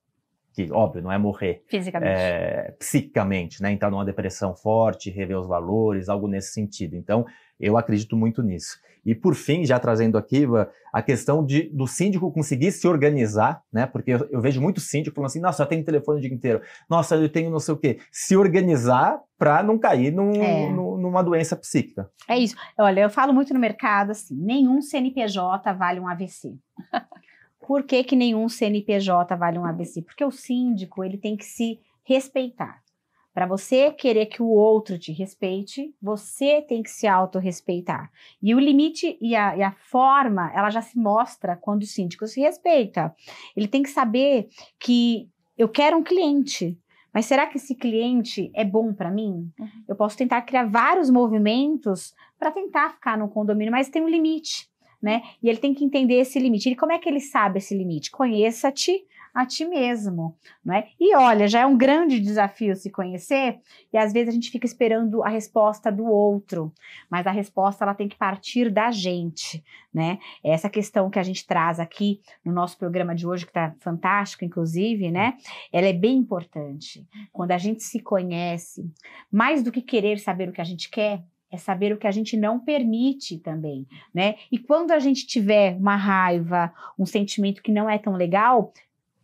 Que, 0.54 0.70
óbvio, 0.72 1.02
não 1.02 1.12
é 1.12 1.18
morrer 1.18 1.64
Fisicamente. 1.68 2.12
é, 2.12 2.76
psicicamente, 2.78 3.62
né? 3.62 3.72
Entrar 3.72 3.90
numa 3.90 4.04
depressão 4.04 4.56
forte, 4.56 5.10
rever 5.10 5.38
os 5.40 5.48
valores, 5.48 6.10
algo 6.10 6.28
nesse 6.28 6.52
sentido. 6.52 6.96
Então, 6.96 7.26
eu 7.60 7.78
acredito 7.78 8.16
muito 8.16 8.42
nisso. 8.42 8.78
E 9.06 9.16
por 9.16 9.34
fim, 9.34 9.66
já 9.66 9.80
trazendo 9.80 10.18
aqui 10.18 10.46
a 10.94 11.02
questão 11.02 11.44
de, 11.44 11.70
do 11.70 11.88
síndico 11.88 12.32
conseguir 12.32 12.72
se 12.72 12.86
organizar, 12.88 13.62
né? 13.72 13.86
Porque 13.86 14.12
eu, 14.12 14.28
eu 14.30 14.42
vejo 14.42 14.62
muito 14.62 14.80
síndico 14.82 15.16
falando 15.16 15.28
assim, 15.30 15.40
nossa, 15.40 15.64
eu 15.64 15.68
tenho 15.68 15.84
telefone 15.86 16.18
o 16.20 16.22
dia 16.22 16.34
inteiro. 16.34 16.62
Nossa, 16.90 17.16
eu 17.16 17.30
tenho 17.30 17.50
não 17.50 17.60
sei 17.60 17.74
o 17.74 17.78
quê. 17.78 18.00
Se 18.12 18.36
organizar 18.36 19.20
para 19.38 19.64
não 19.64 19.80
cair 19.80 20.12
num- 20.12 20.34
É. 20.34 20.70
num- 20.70 20.98
numa 20.98 21.24
doença 21.24 21.56
psíquica. 21.56 22.10
É 22.28 22.38
isso. 22.38 22.56
Olha, 22.78 23.00
eu 23.02 23.10
falo 23.10 23.34
muito 23.34 23.54
no 23.54 23.60
mercado 23.60 24.12
assim: 24.12 24.36
nenhum 24.36 24.82
CNPJ 24.82 25.74
vale 25.74 26.00
um 26.00 26.08
AVC. 26.08 26.56
Por 27.66 27.84
que, 27.84 28.04
que 28.04 28.16
nenhum 28.16 28.50
CNPJ 28.50 29.36
vale 29.38 29.58
um 29.60 29.66
AVC? 29.66 30.02
Porque 30.02 30.26
o 30.26 30.32
síndico 30.32 31.04
ele 31.04 31.18
tem 31.18 31.38
que 31.38 31.46
se 31.46 31.80
respeitar. 32.04 32.82
Para 33.34 33.46
você 33.46 33.92
querer 33.92 34.26
que 34.26 34.42
o 34.42 34.48
outro 34.48 34.98
te 34.98 35.12
respeite, 35.12 35.94
você 36.02 36.62
tem 36.62 36.82
que 36.82 36.90
se 36.90 37.08
autorrespeitar. 37.08 38.12
E 38.42 38.56
o 38.56 38.60
limite 38.60 39.18
e 39.22 39.36
a, 39.36 39.56
e 39.56 39.62
a 39.62 39.72
forma, 39.72 40.52
ela 40.54 40.70
já 40.70 40.82
se 40.82 40.98
mostra 40.98 41.56
quando 41.56 41.84
o 41.84 41.88
síndico 41.88 42.28
se 42.28 42.42
respeita. 42.42 43.16
Ele 43.56 43.68
tem 43.68 43.84
que 43.84 43.90
saber 43.90 44.50
que 44.80 45.30
eu 45.58 45.70
quero 45.70 45.98
um 45.98 46.04
cliente, 46.04 46.78
mas 47.14 47.26
será 47.26 47.48
que 47.48 47.58
esse 47.58 47.76
cliente 47.76 48.52
é 48.54 48.64
bom 48.64 48.94
para 48.94 49.12
mim? 49.12 49.52
Eu 49.88 49.96
posso 49.96 50.18
tentar 50.18 50.42
criar 50.42 50.66
vários 50.66 51.10
movimentos 51.10 52.14
para 52.38 52.52
tentar 52.52 52.92
ficar 52.92 53.18
no 53.18 53.30
condomínio, 53.30 53.72
mas 53.72 53.90
tem 53.90 54.02
um 54.02 54.10
limite, 54.10 54.70
né? 55.02 55.22
E 55.42 55.50
ele 55.50 55.58
tem 55.58 55.74
que 55.74 55.84
entender 55.84 56.16
esse 56.16 56.40
limite. 56.40 56.70
E 56.70 56.76
como 56.76 56.92
é 56.92 57.00
que 57.00 57.10
ele 57.10 57.20
sabe 57.20 57.58
esse 57.60 57.76
limite? 57.76 58.12
Conheça-te 58.12 59.06
a 59.34 59.46
ti 59.46 59.66
mesmo, 59.66 60.36
não 60.64 60.76
é? 60.76 60.88
E 61.00 61.16
olha, 61.16 61.48
já 61.48 61.62
é 61.62 61.66
um 61.66 61.78
grande 61.78 62.20
desafio 62.20 62.76
se 62.76 62.90
conhecer, 62.90 63.60
e 63.92 63.98
às 63.98 64.14
vezes 64.14 64.30
a 64.30 64.32
gente 64.32 64.52
fica 64.52 64.66
esperando 64.66 65.24
a 65.24 65.30
resposta 65.30 65.92
do 65.92 66.06
outro, 66.06 66.74
mas 67.10 67.26
a 67.26 67.32
resposta 67.32 67.84
ela 67.84 67.94
tem 67.94 68.08
que 68.08 68.18
partir 68.18 68.70
da 68.70 68.92
gente, 68.92 69.64
né? 69.94 70.20
Essa 70.44 70.70
questão 70.70 71.10
que 71.10 71.20
a 71.20 71.24
gente 71.24 71.46
traz 71.46 71.80
aqui 71.80 72.22
no 72.44 72.52
nosso 72.52 72.78
programa 72.78 73.16
de 73.16 73.28
hoje, 73.28 73.46
que 73.46 73.52
está 73.52 73.74
fantástico, 73.80 74.46
inclusive, 74.46 75.12
né? 75.12 75.38
Ela 75.72 75.88
é 75.88 75.94
bem 75.94 76.18
importante. 76.18 77.08
Quando 77.32 77.52
a 77.52 77.58
gente 77.58 77.84
se 77.84 78.00
conhece, 78.00 78.90
mais 79.32 79.64
do 79.64 79.72
que 79.72 79.82
querer 79.82 80.20
saber 80.20 80.50
o 80.50 80.52
que 80.52 80.62
a 80.62 80.66
gente 80.66 80.90
quer, 80.90 81.24
é 81.52 81.58
saber 81.58 81.92
o 81.92 81.98
que 81.98 82.08
a 82.08 82.12
gente 82.12 82.38
não 82.38 82.60
permite 82.60 83.40
também, 83.40 83.88
né? 84.14 84.36
E 84.52 84.58
quando 84.58 84.92
a 84.92 85.00
gente 85.00 85.26
tiver 85.26 85.76
uma 85.78 85.96
raiva, 85.96 86.72
um 86.98 87.06
sentimento 87.06 87.64
que 87.64 87.72
não 87.72 87.90
é 87.90 87.98
tão 87.98 88.14
legal, 88.14 88.72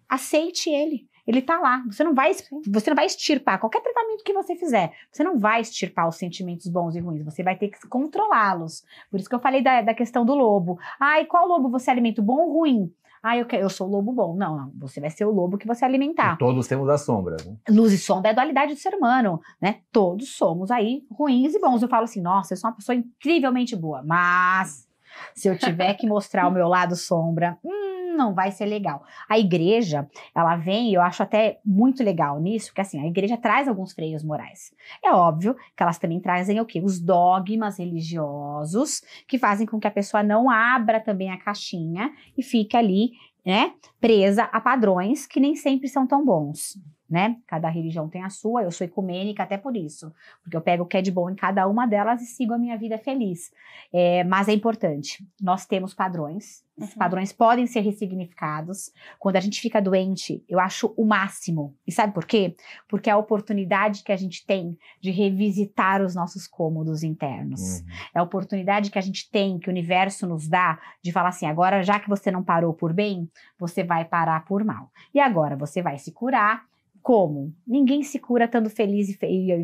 aceite 0.09 0.69
ele. 0.69 1.07
Ele 1.27 1.41
tá 1.41 1.59
lá. 1.59 1.83
Você 1.87 2.03
não 2.03 2.13
vai, 2.13 2.31
você 2.67 2.89
não 2.89 2.95
vai 2.95 3.05
extirpar 3.05 3.59
qualquer 3.59 3.81
tratamento 3.81 4.23
que 4.23 4.31
você 4.33 4.55
fizer. 4.55 4.91
Você 5.11 5.23
não 5.23 5.39
vai 5.39 5.61
extirpar 5.61 6.07
os 6.07 6.17
sentimentos 6.17 6.67
bons 6.67 6.95
e 6.95 6.99
ruins. 6.99 7.25
Você 7.25 7.41
vai 7.41 7.57
ter 7.57 7.69
que 7.69 7.87
controlá-los. 7.87 8.83
Por 9.09 9.19
isso 9.19 9.27
que 9.27 9.33
eu 9.33 9.39
falei 9.39 9.63
da, 9.63 9.81
da 9.81 9.93
questão 9.93 10.23
do 10.23 10.35
lobo. 10.35 10.77
Ah, 10.99 11.19
e 11.19 11.25
qual 11.25 11.47
lobo 11.47 11.69
você 11.69 11.89
alimenta? 11.89 12.21
Bom 12.21 12.37
ou 12.37 12.59
ruim? 12.59 12.93
Ah, 13.23 13.35
eu, 13.35 13.45
quero, 13.47 13.63
eu 13.63 13.69
sou 13.71 13.87
o 13.87 13.91
lobo 13.91 14.11
bom. 14.11 14.35
Não, 14.35 14.55
não. 14.55 14.71
Você 14.75 15.01
vai 15.01 15.09
ser 15.09 15.25
o 15.25 15.31
lobo 15.31 15.57
que 15.57 15.65
você 15.65 15.83
alimentar 15.83 16.35
E 16.35 16.37
todos 16.37 16.67
temos 16.67 16.87
a 16.89 16.97
sombra, 16.97 17.37
né? 17.43 17.55
luz 17.69 17.91
e 17.91 17.97
sombra 17.97 18.29
é 18.29 18.31
a 18.31 18.35
dualidade 18.35 18.75
do 18.75 18.79
ser 18.79 18.93
humano, 18.93 19.41
né? 19.59 19.79
Todos 19.91 20.29
somos 20.35 20.69
aí 20.69 21.01
ruins 21.11 21.55
e 21.55 21.59
bons. 21.59 21.81
Eu 21.81 21.89
falo 21.89 22.03
assim, 22.03 22.21
nossa, 22.21 22.53
eu 22.53 22.57
sou 22.57 22.69
uma 22.69 22.75
pessoa 22.75 22.95
incrivelmente 22.95 23.75
boa, 23.75 24.03
mas 24.03 24.87
se 25.33 25.47
eu 25.47 25.57
tiver 25.57 25.95
que 25.95 26.05
mostrar 26.05 26.47
o 26.47 26.51
meu 26.51 26.67
lado 26.67 26.95
sombra, 26.95 27.57
hum, 27.63 27.84
não 28.15 28.33
vai 28.33 28.51
ser 28.51 28.65
legal. 28.65 29.03
A 29.29 29.37
igreja, 29.37 30.07
ela 30.33 30.55
vem, 30.55 30.93
eu 30.93 31.01
acho 31.01 31.21
até 31.21 31.59
muito 31.65 32.03
legal 32.03 32.39
nisso, 32.39 32.67
porque 32.67 32.81
assim, 32.81 32.99
a 32.99 33.07
igreja 33.07 33.37
traz 33.37 33.67
alguns 33.67 33.93
freios 33.93 34.23
morais. 34.23 34.73
É 35.03 35.11
óbvio 35.11 35.55
que 35.75 35.83
elas 35.83 35.99
também 35.99 36.19
trazem 36.19 36.59
o 36.59 36.65
quê? 36.65 36.81
Os 36.83 36.99
dogmas 36.99 37.77
religiosos 37.77 39.01
que 39.27 39.37
fazem 39.37 39.67
com 39.67 39.79
que 39.79 39.87
a 39.87 39.91
pessoa 39.91 40.23
não 40.23 40.49
abra 40.49 40.99
também 40.99 41.29
a 41.29 41.37
caixinha 41.37 42.11
e 42.37 42.41
fique 42.41 42.75
ali, 42.75 43.11
né, 43.45 43.73
presa 44.01 44.43
a 44.45 44.59
padrões 44.59 45.27
que 45.27 45.39
nem 45.39 45.55
sempre 45.55 45.87
são 45.87 46.07
tão 46.07 46.25
bons 46.25 46.79
né? 47.09 47.37
Cada 47.47 47.69
religião 47.69 48.09
tem 48.09 48.23
a 48.23 48.29
sua, 48.29 48.63
eu 48.63 48.71
sou 48.71 48.85
ecumênica 48.85 49.43
até 49.43 49.57
por 49.57 49.75
isso, 49.77 50.13
porque 50.41 50.55
eu 50.57 50.61
pego 50.61 50.83
o 50.83 50.85
que 50.85 50.97
é 50.97 51.01
de 51.01 51.11
bom 51.11 51.29
em 51.29 51.35
cada 51.35 51.67
uma 51.67 51.85
delas 51.85 52.21
e 52.21 52.25
sigo 52.25 52.53
a 52.53 52.57
minha 52.57 52.77
vida 52.77 52.97
feliz. 52.97 53.51
É, 53.93 54.23
mas 54.23 54.47
é 54.47 54.53
importante, 54.53 55.25
nós 55.41 55.65
temos 55.65 55.93
padrões, 55.93 56.65
esses 56.77 56.91
Uhum. 56.93 56.99
padrões 56.99 57.31
podem 57.31 57.65
ser 57.67 57.79
ressignificados. 57.79 58.91
Quando 59.17 59.37
a 59.37 59.39
gente 59.39 59.61
fica 59.61 59.81
doente, 59.81 60.43
eu 60.47 60.59
acho 60.59 60.93
o 60.97 61.05
máximo. 61.05 61.73
E 61.87 61.91
sabe 61.91 62.13
por 62.13 62.25
quê? 62.25 62.55
Porque 62.89 63.09
é 63.09 63.13
a 63.13 63.17
oportunidade 63.17 64.03
que 64.03 64.11
a 64.11 64.17
gente 64.17 64.45
tem 64.45 64.77
de 64.99 65.09
revisitar 65.09 66.01
os 66.01 66.13
nossos 66.15 66.47
cômodos 66.47 67.01
internos. 67.01 67.79
Uhum. 67.79 67.85
É 68.15 68.19
a 68.19 68.23
oportunidade 68.23 68.91
que 68.91 68.99
a 68.99 69.01
gente 69.01 69.29
tem, 69.31 69.57
que 69.57 69.69
o 69.69 69.71
universo 69.71 70.27
nos 70.27 70.47
dá, 70.47 70.77
de 71.01 71.11
falar 71.13 71.29
assim: 71.29 71.45
agora, 71.45 71.81
já 71.81 71.97
que 71.99 72.09
você 72.09 72.29
não 72.29 72.43
parou 72.43 72.73
por 72.73 72.91
bem, 72.91 73.29
você 73.57 73.83
vai 73.83 74.03
parar 74.03 74.43
por 74.43 74.63
mal. 74.63 74.91
E 75.13 75.19
agora 75.19 75.55
você 75.55 75.81
vai 75.81 75.97
se 75.97 76.11
curar. 76.11 76.65
Como? 77.05 77.53
Ninguém 77.67 78.01
se 78.01 78.17
cura 78.17 78.45
estando 78.45 78.67
feliz 78.67 79.09
e 79.09 79.13
feio. 79.13 79.61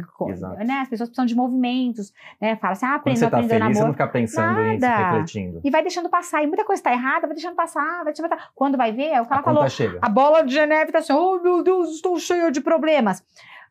Né? 0.64 0.74
As 0.76 0.88
pessoas 0.88 1.10
precisam 1.10 1.26
de 1.26 1.36
movimentos, 1.36 2.14
né? 2.40 2.56
Fala 2.58 2.74
assim, 2.74 2.86
ah, 2.86 2.94
aprendeu, 2.94 3.18
você 3.18 3.32
tá 3.32 3.38
aprendeu 3.38 3.58
feliz, 3.58 3.66
você 3.66 3.74
namoro. 3.74 3.88
não 3.88 3.94
fica 3.94 4.08
pensando 4.08 4.60
em 4.60 4.78
Nada. 4.78 5.10
refletindo. 5.10 5.60
E 5.64 5.72
vai 5.72 5.82
deixando 5.82 6.08
passar. 6.08 6.44
E 6.44 6.46
muita 6.46 6.64
coisa 6.64 6.84
tá 6.84 6.92
errada, 6.92 7.26
vai 7.26 7.36
deixando 7.36 7.56
passar, 7.56 8.04
vai 8.04 8.14
deixando 8.14 8.30
passar. 8.30 8.52
Quando 8.54 8.78
vai 8.78 8.92
ver, 8.92 9.08
é 9.08 9.20
o 9.20 9.26
que 9.26 9.34
ela 9.34 9.42
falou. 9.42 9.68
chega. 9.68 9.98
A 10.04 10.08
bola 10.08 10.44
de 10.44 10.64
neve 10.64 10.92
tá 10.92 11.00
assim, 11.00 11.14
oh 11.14 11.42
meu 11.42 11.64
Deus, 11.64 11.96
estou 11.96 12.20
cheia 12.20 12.52
de 12.52 12.62
problemas. 12.62 13.24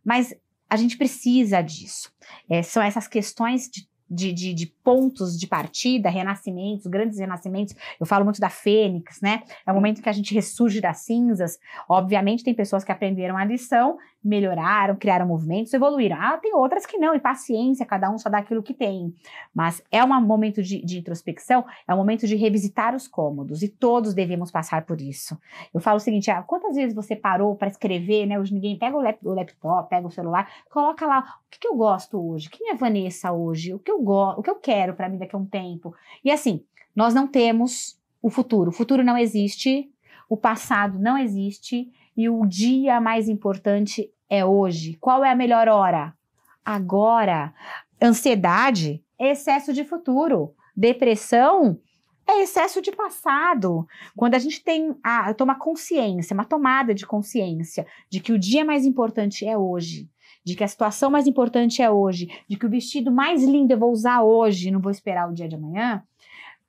Mas 0.05 0.35
a 0.69 0.75
gente 0.77 0.99
precisa 0.99 1.63
disso. 1.63 2.13
É, 2.49 2.65
são 2.65 2.83
essas 2.83 3.07
questões 3.07 3.71
de 3.71 3.87
de, 4.11 4.33
de, 4.33 4.53
de, 4.53 4.67
pontos 4.67 5.39
de 5.39 5.47
partida, 5.47 6.11
renascimentos, 6.11 6.87
grandes 6.87 7.19
renascimentos. 7.19 7.75
Eu 7.99 8.07
falo 8.07 8.25
muito 8.25 8.41
da 8.41 8.51
Fênix, 8.51 9.21
né? 9.21 9.43
É 9.65 9.71
o 9.71 9.75
momento 9.75 10.03
que 10.03 10.09
a 10.09 10.13
gente 10.13 10.35
ressurge 10.35 10.81
das 10.81 10.99
cinzas. 10.99 11.59
Obviamente, 11.89 12.43
tem 12.43 12.55
pessoas 12.55 12.83
que 12.83 12.91
aprenderam 12.91 13.37
a 13.37 13.45
lição, 13.45 13.99
melhoraram, 14.23 14.97
criaram 14.97 15.27
movimentos, 15.27 15.73
evoluíram. 15.73 16.17
Ah, 16.21 16.37
tem 16.37 16.55
outras 16.55 16.85
que 16.85 16.99
não, 16.99 17.15
e 17.15 17.21
paciência, 17.21 17.87
cada 17.87 18.11
um 18.11 18.19
só 18.19 18.29
dá 18.29 18.39
aquilo 18.39 18.63
que 18.63 18.75
tem. 18.75 19.15
Mas 19.55 19.83
é 19.91 20.05
um 20.05 20.21
momento 20.21 20.63
de, 20.63 20.85
de 20.85 20.99
introspecção, 20.99 21.65
é 21.89 21.95
um 21.95 21.97
momento 21.97 22.27
de 22.27 22.37
revisitar 22.37 22.95
os 22.95 23.09
cômodos, 23.09 23.63
e 23.63 23.69
todos 23.69 24.13
devemos 24.13 24.51
passar 24.51 24.85
por 24.85 25.01
isso. 25.01 25.39
Eu 25.73 25.81
falo 25.81 25.97
o 25.97 26.01
seguinte: 26.01 26.31
ah, 26.31 26.43
quantas 26.43 26.77
vezes 26.77 26.95
você 26.95 27.17
parou 27.17 27.57
para 27.57 27.69
escrever, 27.69 28.27
né? 28.27 28.39
Hoje 28.39 28.53
ninguém 28.53 28.79
pega 28.79 28.97
o, 28.97 29.01
lap, 29.01 29.19
o 29.25 29.33
laptop, 29.33 29.89
pega 29.89 30.07
o 30.07 30.11
celular, 30.11 30.49
coloca 30.71 31.07
lá 31.07 31.21
o 31.47 31.51
que, 31.51 31.59
que 31.59 31.69
eu 31.69 31.75
gosto 31.75 32.21
hoje, 32.21 32.51
quem 32.51 32.71
é 32.71 32.75
Vanessa 32.75 33.33
hoje, 33.33 33.73
o 33.73 33.79
que 33.79 33.91
eu 33.91 34.03
gosto, 34.03 34.41
o 34.41 34.43
que 34.43 34.51
eu 34.51 34.57
quero 34.57 34.95
para 34.95 35.09
mim 35.09 35.19
daqui 35.19 35.35
a 35.35 35.39
um 35.39 35.47
tempo. 35.47 35.95
E 36.25 36.31
assim, 36.31 36.63
nós 36.95 37.15
não 37.15 37.27
temos 37.27 37.99
o 38.23 38.29
futuro. 38.29 38.71
O 38.71 38.73
futuro 38.73 39.03
não 39.03 39.17
existe, 39.17 39.91
o 40.29 40.37
passado 40.37 40.99
não 40.99 41.17
existe 41.17 41.91
e 42.21 42.29
o 42.29 42.45
dia 42.45 43.01
mais 43.01 43.29
importante 43.31 44.13
é 44.29 44.45
hoje. 44.45 44.99
Qual 45.01 45.25
é 45.25 45.31
a 45.31 45.35
melhor 45.35 45.69
hora? 45.69 46.15
Agora. 46.63 47.55
Ansiedade 48.03 49.03
excesso 49.19 49.73
de 49.73 49.85
futuro. 49.85 50.55
Depressão 50.77 51.79
é 52.27 52.43
excesso 52.43 52.83
de 52.83 52.93
passado. 52.93 53.87
Quando 54.15 54.35
a 54.35 54.39
gente 54.39 54.63
tem 54.63 54.95
a, 55.03 55.33
toma 55.33 55.59
consciência, 55.59 56.35
uma 56.35 56.45
tomada 56.45 56.95
de 56.95 57.07
consciência 57.07 57.87
de 58.11 58.21
que 58.21 58.33
o 58.33 58.39
dia 58.39 58.67
mais 58.67 58.85
importante 58.85 59.47
é 59.47 59.57
hoje, 59.57 60.09
de 60.45 60.55
que 60.55 60.65
a 60.65 60.69
situação 60.69 61.11
mais 61.11 61.27
importante 61.27 61.81
é 61.81 61.91
hoje, 61.91 62.29
de 62.47 62.57
que 62.57 62.67
o 62.67 62.71
vestido 62.71 63.11
mais 63.11 63.43
lindo 63.43 63.73
eu 63.73 63.79
vou 63.79 63.91
usar 63.91 64.23
hoje, 64.23 64.71
não 64.71 64.81
vou 64.81 64.91
esperar 64.91 65.29
o 65.29 65.35
dia 65.35 65.49
de 65.49 65.57
amanhã, 65.57 66.03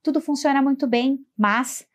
tudo 0.01 0.21
funciona 0.21 0.61
muito 0.61 0.87
bem, 0.87 1.19
mas 1.37 1.85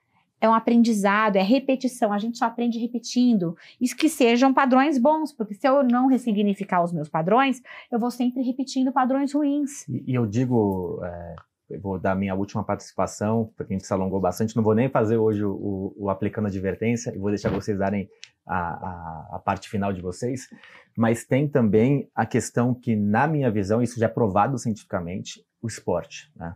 é 0.41 0.49
um 0.49 0.55
aprendizado, 0.55 1.37
é 1.37 1.43
repetição, 1.43 2.13
a 2.13 2.19
gente 2.19 2.39
só 2.39 2.47
aprende 2.47 2.79
repetindo. 2.79 3.57
Isso 3.81 3.97
que 3.97 4.09
sejam 4.09 4.53
padrões 4.53 4.99
bons, 4.99 5.33
porque 5.33 5.55
se 5.55 5.67
eu 5.67 5.83
não 5.83 6.09
ressignificar 6.09 6.83
os 6.83 6.93
meus 6.93 7.09
padrões, 7.09 7.63
eu 7.91 7.99
vou 7.99 8.11
sempre 8.11 8.43
repetindo 8.43 8.93
padrões 8.93 9.33
ruins. 9.33 9.89
E, 9.89 10.13
e 10.13 10.15
eu 10.15 10.27
digo, 10.27 11.01
é, 11.03 11.37
eu 11.69 11.81
vou 11.81 11.99
dar 11.99 12.15
minha 12.15 12.35
última 12.35 12.63
participação, 12.63 13.53
porque 13.57 13.73
a 13.73 13.77
gente 13.77 13.87
se 13.87 13.93
alongou 13.93 14.21
bastante, 14.21 14.55
não 14.55 14.63
vou 14.63 14.75
nem 14.75 14.89
fazer 14.89 15.17
hoje 15.17 15.45
o, 15.45 15.53
o, 15.53 15.95
o 15.97 16.11
aplicando 16.11 16.47
advertência, 16.47 17.13
e 17.15 17.19
vou 17.19 17.31
deixar 17.31 17.51
vocês 17.51 17.79
darem 17.79 18.09
a, 18.47 18.57
a, 18.57 19.29
a, 19.37 19.39
parte 19.41 19.69
final 19.69 19.93
de 19.93 20.01
vocês, 20.01 20.49
mas 20.97 21.25
tem 21.25 21.49
também 21.49 22.09
a 22.15 22.25
questão 22.25 22.73
que, 22.73 22.95
na 22.95 23.27
minha 23.27 23.51
visão, 23.51 23.83
isso 23.83 23.99
já 23.99 24.07
é 24.07 24.09
provado 24.09 24.57
cientificamente, 24.59 25.45
o 25.61 25.67
esporte. 25.67 26.31
Né? 26.37 26.55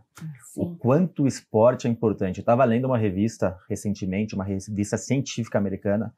O 0.55 0.75
quanto 0.75 1.23
o 1.23 1.27
esporte 1.27 1.85
é 1.85 1.89
importante. 1.89 2.37
Eu 2.37 2.43
estava 2.43 2.63
lendo 2.63 2.85
uma 2.85 2.97
revista 2.97 3.57
recentemente, 3.67 4.33
uma 4.33 4.45
revista 4.45 4.97
científica 4.97 5.57
americana, 5.57 6.13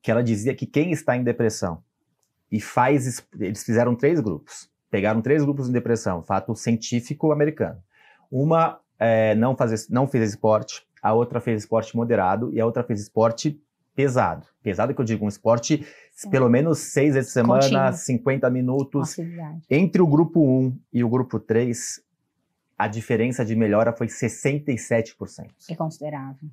que 0.00 0.10
ela 0.10 0.22
dizia 0.22 0.54
que 0.54 0.66
quem 0.66 0.92
está 0.92 1.16
em 1.16 1.24
depressão 1.24 1.82
e 2.50 2.60
faz. 2.60 3.26
Eles 3.38 3.64
fizeram 3.64 3.96
três 3.96 4.20
grupos. 4.20 4.70
Pegaram 4.88 5.20
três 5.20 5.42
grupos 5.42 5.68
em 5.68 5.72
depressão, 5.72 6.22
fato 6.22 6.54
científico 6.54 7.32
americano. 7.32 7.82
Uma 8.30 8.80
é, 8.98 9.34
não, 9.34 9.56
faz, 9.56 9.88
não 9.88 10.06
fez 10.06 10.30
esporte, 10.30 10.86
a 11.02 11.12
outra 11.12 11.40
fez 11.40 11.62
esporte 11.62 11.96
moderado 11.96 12.52
e 12.52 12.60
a 12.60 12.66
outra 12.66 12.82
fez 12.82 13.00
esporte 13.00 13.60
pesado. 13.94 14.46
Pesado 14.62 14.94
que 14.94 15.00
eu 15.00 15.04
digo, 15.04 15.24
um 15.24 15.28
esporte 15.28 15.86
Sim. 16.12 16.30
pelo 16.30 16.48
menos 16.48 16.78
seis 16.78 17.14
vezes 17.14 17.30
por 17.30 17.40
semana, 17.40 17.62
Contínuo. 17.62 17.92
50 17.92 18.50
minutos. 18.50 19.16
Entre 19.70 20.02
o 20.02 20.06
grupo 20.06 20.40
1 20.40 20.78
e 20.92 21.02
o 21.02 21.08
grupo 21.08 21.40
3, 21.40 22.02
a 22.76 22.86
diferença 22.86 23.44
de 23.44 23.56
melhora 23.56 23.92
foi 23.92 24.06
67%. 24.06 25.48
É 25.70 25.74
considerável. 25.74 26.48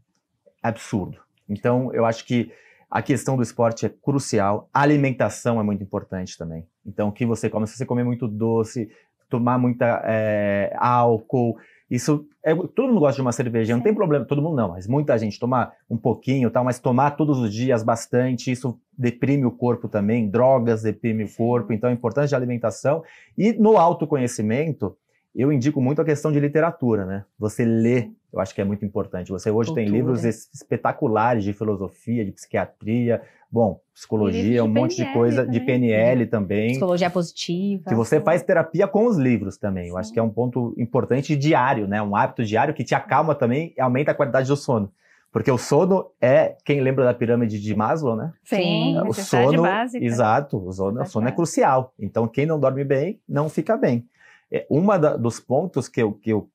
Absurdo. 0.61 1.19
Então, 1.49 1.93
eu 1.93 2.05
acho 2.05 2.25
que 2.25 2.51
a 2.89 3.01
questão 3.01 3.35
do 3.35 3.43
esporte 3.43 3.85
é 3.85 3.89
crucial. 3.89 4.69
A 4.73 4.81
alimentação 4.81 5.59
é 5.59 5.63
muito 5.63 5.83
importante 5.83 6.37
também. 6.37 6.65
Então, 6.85 7.09
o 7.09 7.11
que 7.11 7.25
você 7.25 7.49
come, 7.49 7.67
se 7.67 7.75
você 7.75 7.85
comer 7.85 8.03
muito 8.03 8.27
doce, 8.27 8.89
tomar 9.33 9.57
muita 9.57 10.03
é, 10.05 10.71
álcool, 10.77 11.57
isso 11.89 12.27
é, 12.45 12.53
todo 12.53 12.89
mundo 12.89 12.99
gosta 12.99 13.15
de 13.15 13.21
uma 13.23 13.31
cerveja, 13.31 13.75
não 13.75 13.81
tem 13.81 13.93
problema, 13.93 14.25
todo 14.25 14.43
mundo 14.43 14.55
não, 14.55 14.69
mas 14.69 14.87
muita 14.87 15.17
gente 15.17 15.39
tomar 15.39 15.73
um 15.89 15.97
pouquinho, 15.97 16.51
tal, 16.51 16.63
mas 16.63 16.79
tomar 16.79 17.11
todos 17.11 17.39
os 17.39 17.51
dias 17.51 17.81
bastante, 17.83 18.51
isso 18.51 18.79
deprime 18.95 19.43
o 19.43 19.51
corpo 19.51 19.87
também, 19.87 20.29
drogas 20.29 20.83
deprime 20.83 21.23
o 21.23 21.35
corpo, 21.35 21.73
então 21.73 21.89
é 21.89 21.93
importante 21.93 22.35
a 22.35 22.37
alimentação 22.37 23.03
e 23.35 23.53
no 23.53 23.75
autoconhecimento, 23.75 24.95
eu 25.35 25.51
indico 25.51 25.81
muito 25.81 25.99
a 25.99 26.05
questão 26.05 26.31
de 26.31 26.39
literatura, 26.39 27.07
né? 27.07 27.25
Você 27.39 27.65
lê, 27.65 28.11
eu 28.31 28.39
acho 28.39 28.53
que 28.53 28.61
é 28.61 28.63
muito 28.63 28.85
importante. 28.85 29.31
Você 29.31 29.49
hoje 29.49 29.69
Cultura. 29.69 29.83
tem 29.83 29.91
livros 29.91 30.23
espetaculares 30.23 31.43
de 31.43 31.53
filosofia, 31.53 32.23
de 32.23 32.31
psiquiatria, 32.31 33.19
bom, 33.53 33.79
psicologia, 33.93 34.63
um 34.63 34.67
monte 34.67 34.95
de 34.95 35.13
coisa, 35.13 35.45
também. 35.45 35.59
de 35.59 35.65
PNL 35.65 36.25
também. 36.25 36.71
Psicologia 36.71 37.09
positiva. 37.11 37.83
Que 37.87 37.93
você 37.93 38.19
faz 38.19 38.41
terapia 38.41 38.87
com 38.87 39.05
os 39.05 39.15
livros 39.15 39.57
também. 39.57 39.85
Sim. 39.85 39.89
Eu 39.91 39.97
acho 39.97 40.11
que 40.11 40.17
é 40.17 40.23
um 40.23 40.29
ponto 40.29 40.73
importante 40.75 41.35
diário, 41.35 41.87
né? 41.87 42.01
Um 42.01 42.15
hábito 42.15 42.43
diário 42.43 42.73
que 42.73 42.83
te 42.83 42.95
acalma 42.95 43.35
também 43.35 43.71
e 43.77 43.79
aumenta 43.79 44.09
a 44.09 44.15
qualidade 44.15 44.47
do 44.47 44.57
sono. 44.57 44.91
Porque 45.31 45.51
o 45.51 45.57
sono 45.57 46.07
é, 46.19 46.55
quem 46.65 46.81
lembra 46.81 47.05
da 47.05 47.13
pirâmide 47.13 47.59
de 47.59 47.75
Maslow, 47.75 48.15
né? 48.15 48.33
Sim, 48.43 48.99
o 49.07 49.13
sono, 49.13 49.61
básica. 49.61 50.03
exato, 50.03 50.57
o 50.57 50.71
sono, 50.71 51.01
o 51.01 51.05
sono 51.05 51.27
é 51.27 51.31
crucial. 51.31 51.93
Então, 51.99 52.27
quem 52.27 52.47
não 52.47 52.59
dorme 52.59 52.83
bem, 52.83 53.19
não 53.29 53.49
fica 53.49 53.77
bem. 53.77 54.07
É, 54.51 54.65
uma 54.67 54.97
da, 54.97 55.15
dos 55.15 55.39
pontos 55.39 55.87
que 55.87 56.01
eu, 56.01 56.13
que, 56.13 56.31
eu, 56.31 56.49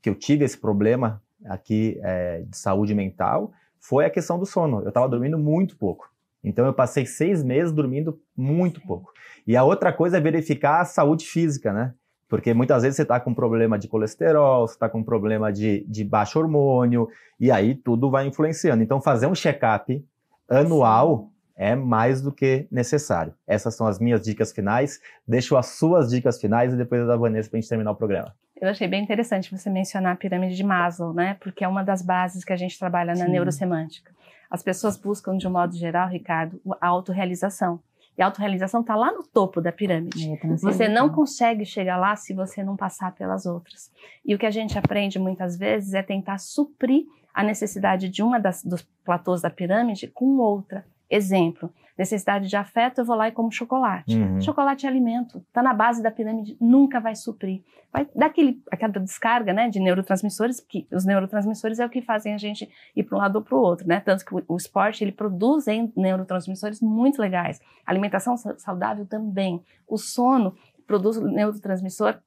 que 0.00 0.08
eu 0.08 0.14
tive 0.14 0.44
esse 0.44 0.58
problema 0.58 1.20
aqui 1.44 1.98
é, 2.02 2.42
de 2.42 2.56
saúde 2.56 2.94
mental 2.94 3.52
foi 3.80 4.04
a 4.04 4.10
questão 4.10 4.38
do 4.38 4.46
sono. 4.46 4.80
Eu 4.82 4.88
estava 4.88 5.08
dormindo 5.08 5.38
muito 5.38 5.76
pouco. 5.76 6.08
Então 6.46 6.64
eu 6.64 6.72
passei 6.72 7.04
seis 7.04 7.42
meses 7.42 7.72
dormindo 7.72 8.20
muito 8.36 8.80
pouco. 8.80 9.12
E 9.44 9.56
a 9.56 9.64
outra 9.64 9.92
coisa 9.92 10.18
é 10.18 10.20
verificar 10.20 10.80
a 10.80 10.84
saúde 10.84 11.26
física, 11.26 11.72
né? 11.72 11.92
Porque 12.28 12.54
muitas 12.54 12.82
vezes 12.82 12.96
você 12.96 13.02
está 13.02 13.18
com 13.18 13.34
problema 13.34 13.76
de 13.78 13.88
colesterol, 13.88 14.66
você 14.66 14.74
está 14.74 14.88
com 14.88 15.02
problema 15.02 15.52
de, 15.52 15.84
de 15.88 16.04
baixo 16.04 16.38
hormônio, 16.38 17.08
e 17.38 17.50
aí 17.50 17.74
tudo 17.74 18.10
vai 18.10 18.26
influenciando. 18.26 18.82
Então, 18.82 19.00
fazer 19.00 19.26
um 19.26 19.34
check-up 19.34 20.04
anual 20.48 21.30
é 21.56 21.74
mais 21.74 22.20
do 22.20 22.32
que 22.32 22.66
necessário. 22.70 23.34
Essas 23.46 23.74
são 23.76 23.86
as 23.86 23.98
minhas 23.98 24.20
dicas 24.20 24.52
finais. 24.52 25.00
Deixo 25.26 25.56
as 25.56 25.66
suas 25.66 26.10
dicas 26.10 26.40
finais 26.40 26.72
e 26.72 26.76
depois 26.76 27.02
a 27.02 27.06
da 27.06 27.16
Vanessa 27.16 27.48
para 27.48 27.58
a 27.58 27.60
gente 27.60 27.68
terminar 27.68 27.92
o 27.92 27.96
programa. 27.96 28.34
Eu 28.60 28.68
achei 28.68 28.88
bem 28.88 29.02
interessante 29.02 29.56
você 29.56 29.68
mencionar 29.68 30.14
a 30.14 30.16
pirâmide 30.16 30.56
de 30.56 30.64
Maslow, 30.64 31.12
né? 31.12 31.36
Porque 31.40 31.64
é 31.64 31.68
uma 31.68 31.82
das 31.82 32.02
bases 32.02 32.44
que 32.44 32.52
a 32.52 32.56
gente 32.56 32.78
trabalha 32.78 33.14
na 33.14 33.26
Sim. 33.26 33.32
neurosemântica. 33.32 34.10
As 34.50 34.62
pessoas 34.62 34.96
buscam, 34.96 35.36
de 35.36 35.46
um 35.46 35.50
modo 35.50 35.76
geral, 35.76 36.08
Ricardo, 36.08 36.60
a 36.80 36.86
autorrealização. 36.88 37.80
E 38.16 38.22
a 38.22 38.26
autorrealização 38.26 38.80
está 38.80 38.96
lá 38.96 39.12
no 39.12 39.22
topo 39.22 39.60
da 39.60 39.70
pirâmide. 39.70 40.32
É, 40.32 40.56
você 40.56 40.88
não 40.88 41.10
consegue 41.10 41.66
chegar 41.66 41.98
lá 41.98 42.16
se 42.16 42.32
você 42.32 42.64
não 42.64 42.76
passar 42.76 43.14
pelas 43.14 43.44
outras. 43.44 43.90
E 44.24 44.34
o 44.34 44.38
que 44.38 44.46
a 44.46 44.50
gente 44.50 44.78
aprende 44.78 45.18
muitas 45.18 45.56
vezes 45.58 45.92
é 45.92 46.02
tentar 46.02 46.38
suprir 46.38 47.04
a 47.34 47.42
necessidade 47.42 48.08
de 48.08 48.22
uma 48.22 48.40
das, 48.40 48.64
dos 48.64 48.82
platôs 49.04 49.42
da 49.42 49.50
pirâmide 49.50 50.06
com 50.06 50.38
outra. 50.38 50.86
Exemplo, 51.10 51.70
necessidade 51.96 52.48
de 52.48 52.56
afeto, 52.56 53.00
eu 53.00 53.04
vou 53.04 53.16
lá 53.16 53.28
e 53.28 53.32
como 53.32 53.50
chocolate. 53.50 54.16
Uhum. 54.16 54.40
Chocolate 54.40 54.86
é 54.86 54.88
alimento, 54.88 55.38
está 55.38 55.62
na 55.62 55.72
base 55.72 56.02
da 56.02 56.10
pirâmide, 56.10 56.56
nunca 56.60 57.00
vai 57.00 57.14
suprir. 57.14 57.62
Vai 57.92 58.06
dar 58.14 58.26
aquele, 58.26 58.62
aquela 58.70 58.92
descarga 58.92 59.52
né, 59.52 59.68
de 59.68 59.80
neurotransmissores, 59.80 60.60
que 60.60 60.86
os 60.92 61.04
neurotransmissores 61.04 61.78
é 61.78 61.86
o 61.86 61.88
que 61.88 62.02
fazem 62.02 62.34
a 62.34 62.38
gente 62.38 62.68
ir 62.94 63.02
para 63.04 63.16
um 63.16 63.20
lado 63.20 63.36
ou 63.36 63.42
para 63.42 63.56
o 63.56 63.60
outro, 63.60 63.86
né? 63.86 64.00
Tanto 64.00 64.24
que 64.24 64.34
o, 64.34 64.42
o 64.46 64.56
esporte 64.56 65.02
ele 65.02 65.12
produz 65.12 65.64
neurotransmissores 65.96 66.80
muito 66.80 67.20
legais. 67.20 67.60
A 67.86 67.90
alimentação 67.90 68.36
saudável 68.36 69.06
também. 69.06 69.62
O 69.88 69.96
sono 69.96 70.54
produz 70.86 71.16
neurotransmissor 71.20 72.18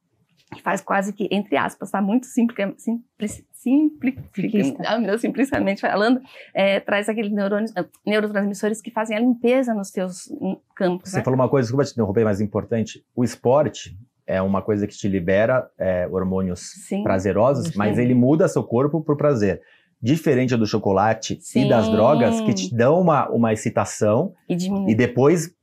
faz 0.64 0.82
quase 0.82 1.14
que, 1.14 1.28
entre 1.32 1.56
aspas, 1.56 1.92
tá 1.92 2.02
muito 2.02 2.26
simples, 2.26 2.76
simples, 2.78 3.44
simplifica, 3.54 4.84
ah, 4.86 5.18
simplesmente 5.18 5.82
falando, 5.82 6.20
é, 6.54 6.80
traz 6.80 7.08
aqueles 7.08 7.32
neurônios, 7.32 7.72
ah, 7.76 7.86
neurotransmissores 8.06 8.82
que 8.82 8.90
fazem 8.90 9.16
a 9.16 9.20
limpeza 9.20 9.74
nos 9.74 9.92
teus 9.92 10.28
hum, 10.32 10.58
campos. 10.76 11.12
Você 11.12 11.18
né? 11.18 11.24
falou 11.24 11.40
uma 11.40 11.50
coisa, 11.50 11.66
desculpa 11.66 11.86
te 11.86 11.92
interromper, 11.92 12.24
mas 12.24 12.42
importante, 12.42 13.06
o 13.16 13.24
esporte 13.24 13.96
é 14.26 14.42
uma 14.42 14.62
coisa 14.62 14.88
que 14.88 14.96
te 14.96 15.08
libera 15.08 15.70
é, 15.78 16.08
hormônios 16.08 16.60
Sim, 16.88 17.04
prazerosos, 17.04 17.76
mas 17.76 17.98
ele 17.98 18.14
muda 18.14 18.48
seu 18.48 18.64
corpo 18.64 19.02
pro 19.02 19.18
prazer. 19.18 19.62
Diferente 20.02 20.56
do 20.56 20.66
chocolate 20.66 21.38
Sim. 21.42 21.66
e 21.66 21.70
das 21.70 21.90
drogas, 21.90 22.40
que 22.42 22.54
te 22.54 22.74
dão 22.74 23.02
uma, 23.02 23.28
uma 23.30 23.52
excitação 23.52 24.34
e, 24.48 24.56
e 24.88 24.96
depois 24.96 25.54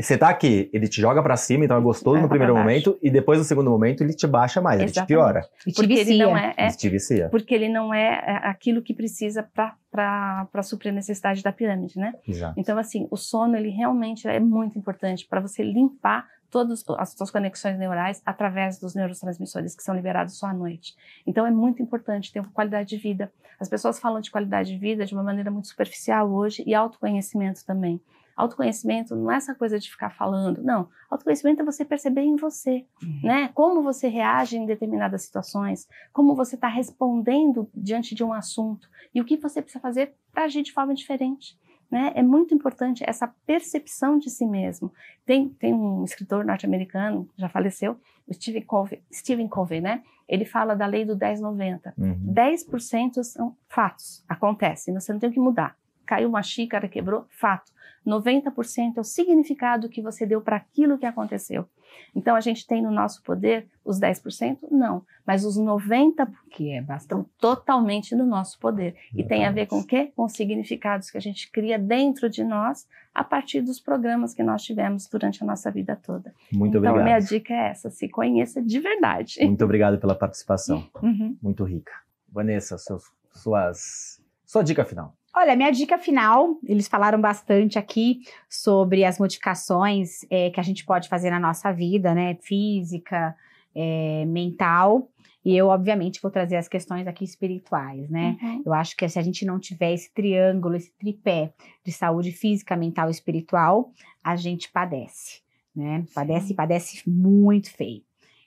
você 0.00 0.18
tá 0.18 0.28
aqui, 0.28 0.70
ele 0.72 0.88
te 0.88 1.00
joga 1.00 1.22
para 1.22 1.36
cima, 1.36 1.64
então 1.64 1.76
é 1.76 1.80
gostoso 1.80 2.18
é, 2.18 2.22
no 2.22 2.28
primeiro 2.28 2.54
momento, 2.56 2.98
e 3.02 3.10
depois 3.10 3.38
no 3.38 3.44
segundo 3.44 3.70
momento 3.70 4.02
ele 4.02 4.14
te 4.14 4.26
baixa 4.26 4.60
mais, 4.60 4.80
Exatamente. 4.80 4.98
ele 4.98 5.06
te 5.06 5.08
piora. 5.08 5.48
E 5.66 5.72
te 5.72 5.76
porque 5.76 5.92
ele 5.92 6.18
não 6.18 6.36
é, 6.36 6.54
é, 6.56 6.68
te 6.68 6.88
vicia. 6.88 7.28
Porque 7.28 7.54
ele 7.54 7.68
não 7.68 7.92
é, 7.92 8.24
é 8.26 8.48
aquilo 8.48 8.82
que 8.82 8.94
precisa 8.94 9.42
para 9.42 10.62
suprir 10.62 10.92
a 10.92 10.94
necessidade 10.94 11.42
da 11.42 11.52
pirâmide, 11.52 11.98
né? 11.98 12.14
Exato. 12.26 12.58
Então, 12.58 12.78
assim, 12.78 13.06
o 13.10 13.16
sono, 13.16 13.56
ele 13.56 13.70
realmente 13.70 14.26
é 14.26 14.40
muito 14.40 14.78
importante 14.78 15.26
para 15.26 15.40
você 15.40 15.62
limpar 15.62 16.26
todas 16.54 16.84
as 16.98 17.14
suas 17.14 17.32
conexões 17.32 17.76
neurais 17.76 18.22
através 18.24 18.78
dos 18.78 18.94
neurotransmissores 18.94 19.74
que 19.74 19.82
são 19.82 19.92
liberados 19.92 20.38
só 20.38 20.46
à 20.46 20.54
noite. 20.54 20.94
Então 21.26 21.44
é 21.44 21.50
muito 21.50 21.82
importante 21.82 22.32
ter 22.32 22.38
uma 22.38 22.52
qualidade 22.52 22.90
de 22.90 22.96
vida. 22.96 23.32
As 23.58 23.68
pessoas 23.68 23.98
falam 23.98 24.20
de 24.20 24.30
qualidade 24.30 24.70
de 24.70 24.78
vida 24.78 25.04
de 25.04 25.14
uma 25.14 25.24
maneira 25.24 25.50
muito 25.50 25.66
superficial 25.66 26.30
hoje 26.30 26.62
e 26.64 26.72
autoconhecimento 26.72 27.66
também. 27.66 28.00
Autoconhecimento 28.36 29.14
não 29.14 29.30
é 29.30 29.36
essa 29.36 29.54
coisa 29.54 29.78
de 29.78 29.90
ficar 29.90 30.10
falando, 30.10 30.62
não. 30.62 30.88
Autoconhecimento 31.10 31.62
é 31.62 31.64
você 31.64 31.84
perceber 31.84 32.22
em 32.22 32.36
você, 32.36 32.86
uhum. 33.02 33.20
né? 33.22 33.50
Como 33.54 33.82
você 33.82 34.08
reage 34.08 34.56
em 34.56 34.66
determinadas 34.66 35.22
situações, 35.22 35.88
como 36.12 36.34
você 36.34 36.56
está 36.56 36.68
respondendo 36.68 37.70
diante 37.74 38.14
de 38.14 38.24
um 38.24 38.32
assunto 38.32 38.88
e 39.14 39.20
o 39.20 39.24
que 39.24 39.36
você 39.36 39.62
precisa 39.62 39.80
fazer 39.80 40.14
para 40.32 40.44
agir 40.44 40.62
de 40.62 40.72
forma 40.72 40.94
diferente. 40.94 41.58
Né? 41.90 42.12
É 42.16 42.22
muito 42.22 42.54
importante 42.54 43.04
essa 43.06 43.28
percepção 43.46 44.18
de 44.18 44.28
si 44.28 44.44
mesmo. 44.44 44.92
Tem, 45.24 45.48
tem 45.48 45.72
um 45.72 46.02
escritor 46.02 46.44
norte-americano, 46.44 47.28
já 47.36 47.48
faleceu, 47.48 48.00
o 48.26 48.34
Stephen 48.34 48.62
Covey, 48.62 49.02
Stephen 49.12 49.46
Covey, 49.46 49.80
né? 49.80 50.02
Ele 50.26 50.44
fala 50.44 50.74
da 50.74 50.86
lei 50.86 51.04
do 51.04 51.16
10-90. 51.16 51.92
Uhum. 51.96 52.34
10% 52.34 53.22
são 53.22 53.56
fatos, 53.68 54.24
acontece, 54.28 54.90
você 54.92 55.12
não 55.12 55.20
tem 55.20 55.28
o 55.28 55.32
que 55.32 55.38
mudar 55.38 55.76
caiu 56.04 56.28
uma 56.28 56.42
xícara, 56.42 56.88
quebrou, 56.88 57.26
fato. 57.28 57.72
90% 58.06 58.96
é 58.96 59.00
o 59.00 59.04
significado 59.04 59.88
que 59.88 60.02
você 60.02 60.26
deu 60.26 60.40
para 60.40 60.56
aquilo 60.56 60.98
que 60.98 61.06
aconteceu. 61.06 61.68
Então 62.14 62.36
a 62.36 62.40
gente 62.40 62.66
tem 62.66 62.82
no 62.82 62.90
nosso 62.90 63.22
poder 63.22 63.66
os 63.84 64.00
10%? 64.00 64.58
Não, 64.70 65.04
mas 65.26 65.44
os 65.44 65.58
90% 65.58 66.28
que 66.50 66.70
é 66.70 66.84
estão 66.96 67.26
totalmente 67.38 68.14
no 68.14 68.24
nosso 68.24 68.58
poder. 68.58 68.94
E 69.14 69.22
tem 69.22 69.44
a 69.44 69.50
ver 69.50 69.66
com 69.66 69.78
o 69.78 69.86
quê? 69.86 70.12
Com 70.14 70.24
os 70.24 70.32
significados 70.32 71.10
que 71.10 71.18
a 71.18 71.20
gente 71.20 71.50
cria 71.50 71.78
dentro 71.78 72.28
de 72.28 72.44
nós 72.44 72.86
a 73.14 73.22
partir 73.22 73.60
dos 73.60 73.80
programas 73.80 74.34
que 74.34 74.42
nós 74.42 74.62
tivemos 74.62 75.08
durante 75.08 75.42
a 75.42 75.46
nossa 75.46 75.70
vida 75.70 75.96
toda. 75.96 76.34
Muito 76.52 76.76
então, 76.76 76.80
obrigado. 76.80 76.94
Então 76.94 77.04
minha 77.04 77.18
dica 77.18 77.54
é 77.54 77.68
essa, 77.68 77.90
se 77.90 78.08
conheça 78.08 78.60
de 78.62 78.80
verdade. 78.80 79.44
Muito 79.44 79.64
obrigado 79.64 79.98
pela 79.98 80.14
participação. 80.14 80.86
Uhum. 81.02 81.36
Muito 81.40 81.64
rica. 81.64 81.92
Vanessa, 82.28 82.76
seus, 82.78 83.04
suas, 83.32 84.20
sua 84.44 84.62
dica 84.62 84.84
final. 84.84 85.14
Olha, 85.36 85.56
minha 85.56 85.72
dica 85.72 85.98
final, 85.98 86.58
eles 86.64 86.86
falaram 86.86 87.20
bastante 87.20 87.76
aqui 87.76 88.20
sobre 88.48 89.04
as 89.04 89.18
modificações 89.18 90.24
é, 90.30 90.50
que 90.50 90.60
a 90.60 90.62
gente 90.62 90.84
pode 90.84 91.08
fazer 91.08 91.28
na 91.28 91.40
nossa 91.40 91.72
vida, 91.72 92.14
né? 92.14 92.36
Física, 92.40 93.34
é, 93.74 94.24
mental. 94.26 95.08
E 95.44 95.56
eu, 95.56 95.66
obviamente, 95.66 96.22
vou 96.22 96.30
trazer 96.30 96.56
as 96.56 96.68
questões 96.68 97.06
aqui 97.08 97.24
espirituais, 97.24 98.08
né? 98.08 98.38
Uhum. 98.40 98.62
Eu 98.64 98.72
acho 98.72 98.96
que 98.96 99.08
se 99.08 99.18
a 99.18 99.22
gente 99.22 99.44
não 99.44 99.58
tiver 99.58 99.92
esse 99.92 100.12
triângulo, 100.14 100.76
esse 100.76 100.92
tripé 100.92 101.52
de 101.84 101.90
saúde 101.90 102.30
física, 102.30 102.76
mental 102.76 103.08
e 103.08 103.10
espiritual, 103.10 103.90
a 104.22 104.36
gente 104.36 104.70
padece, 104.70 105.42
né? 105.74 106.04
Padece 106.14 106.52
e 106.52 106.56
padece 106.56 107.10
muito 107.10 107.72
feio. 107.72 108.02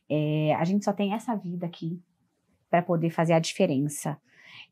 É, 0.10 0.56
a 0.56 0.64
gente 0.64 0.86
só 0.86 0.94
tem 0.94 1.14
essa 1.14 1.36
vida 1.36 1.66
aqui 1.66 2.02
para 2.70 2.82
poder 2.82 3.10
fazer 3.10 3.34
a 3.34 3.40
diferença. 3.40 4.18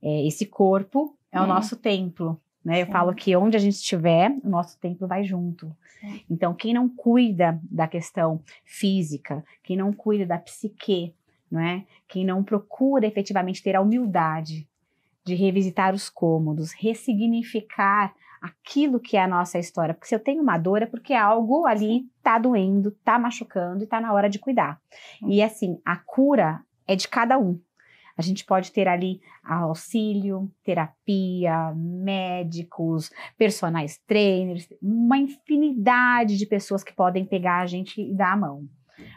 É, 0.01 0.25
esse 0.25 0.45
corpo 0.45 1.15
é, 1.35 1.39
o 1.39 1.43
uhum. 1.43 1.49
nosso 1.49 1.75
templo. 1.75 2.39
Né? 2.63 2.81
Eu 2.81 2.87
falo 2.87 3.13
que 3.13 3.35
onde 3.35 3.55
a 3.55 3.59
gente 3.59 3.75
estiver, 3.75 4.31
o 4.43 4.49
nosso 4.49 4.79
templo 4.79 5.07
vai 5.07 5.23
junto. 5.23 5.75
Sim. 5.99 6.21
Então, 6.29 6.53
quem 6.53 6.73
não 6.73 6.89
cuida 6.89 7.59
da 7.63 7.87
questão 7.87 8.41
física, 8.63 9.43
quem 9.63 9.77
não 9.77 9.93
cuida 9.93 10.25
da 10.25 10.37
psique, 10.37 11.13
não 11.51 11.61
é? 11.61 11.85
quem 12.07 12.25
não 12.25 12.43
procura 12.43 13.05
efetivamente 13.05 13.61
ter 13.61 13.75
a 13.75 13.81
humildade 13.81 14.67
de 15.23 15.35
revisitar 15.35 15.93
os 15.93 16.09
cômodos, 16.09 16.71
ressignificar 16.71 18.13
aquilo 18.41 18.99
que 18.99 19.17
é 19.17 19.23
a 19.23 19.27
nossa 19.27 19.57
história. 19.57 19.93
Porque 19.93 20.07
se 20.07 20.15
eu 20.15 20.19
tenho 20.19 20.41
uma 20.41 20.57
dor 20.57 20.83
é 20.83 20.85
porque 20.85 21.13
algo 21.13 21.65
ali 21.65 22.07
está 22.17 22.37
doendo, 22.37 22.89
está 22.89 23.17
machucando 23.17 23.81
e 23.81 23.85
está 23.85 23.99
na 23.99 24.13
hora 24.13 24.29
de 24.29 24.37
cuidar. 24.37 24.79
E 25.27 25.41
assim, 25.41 25.79
a 25.83 25.95
cura 25.95 26.61
é 26.87 26.95
de 26.95 27.07
cada 27.07 27.39
um. 27.39 27.59
A 28.17 28.21
gente 28.21 28.45
pode 28.45 28.71
ter 28.71 28.87
ali 28.87 29.19
auxílio, 29.43 30.49
terapia, 30.63 31.73
médicos, 31.75 33.11
personagens 33.37 33.99
trainers, 34.07 34.67
uma 34.81 35.17
infinidade 35.17 36.37
de 36.37 36.45
pessoas 36.45 36.83
que 36.83 36.93
podem 36.93 37.25
pegar 37.25 37.59
a 37.61 37.65
gente 37.65 38.01
e 38.01 38.13
dar 38.13 38.33
a 38.33 38.37
mão. 38.37 38.67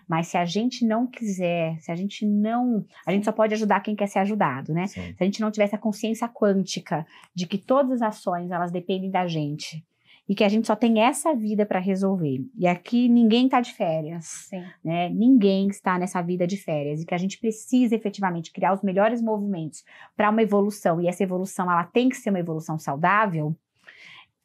Mas 0.09 0.29
se 0.29 0.37
a 0.37 0.45
gente 0.45 0.85
não 0.85 1.07
quiser, 1.07 1.79
se 1.79 1.93
a 1.93 1.95
gente 1.95 2.27
não. 2.27 2.85
A 3.07 3.13
gente 3.13 3.25
só 3.25 3.33
pode 3.33 3.55
ajudar 3.55 3.81
quem 3.81 3.95
quer 3.95 4.09
ser 4.09 4.19
ajudado, 4.19 4.73
né? 4.73 4.87
Sim. 4.87 5.15
Se 5.15 5.17
a 5.21 5.25
gente 5.25 5.41
não 5.41 5.51
tiver 5.51 5.65
essa 5.65 5.79
consciência 5.79 6.29
quântica 6.29 7.07
de 7.35 7.47
que 7.47 7.59
todas 7.59 8.03
as 8.03 8.17
ações 8.17 8.51
elas 8.51 8.73
dependem 8.73 9.11
da 9.11 9.27
gente 9.27 9.85
e 10.29 10.35
que 10.35 10.45
a 10.45 10.49
gente 10.49 10.67
só 10.67 10.77
tem 10.77 11.01
essa 11.01 11.35
vida 11.35 11.65
para 11.65 11.79
resolver. 11.79 12.45
E 12.57 12.67
aqui 12.67 13.09
ninguém 13.09 13.47
está 13.47 13.61
de 13.61 13.73
férias, 13.73 14.27
Sim. 14.51 14.63
né? 14.85 15.09
Ninguém 15.09 15.69
está 15.69 15.99
nessa 15.99 16.21
vida 16.21 16.47
de 16.47 16.57
férias 16.57 17.01
e 17.01 17.07
que 17.07 17.15
a 17.15 17.19
gente 17.19 17.39
precisa 17.39 17.95
efetivamente 17.95 18.53
criar 18.53 18.75
os 18.75 18.83
melhores 18.83 19.23
movimentos 19.23 19.83
para 20.17 20.31
uma 20.31 20.43
evolução 20.43 21.01
e 21.01 21.09
essa 21.09 21.23
evolução 21.23 21.71
ela 21.71 21.85
tem 21.85 22.09
que 22.09 22.17
ser 22.17 22.31
uma 22.31 22.41
evolução 22.41 22.79
saudável 22.79 23.57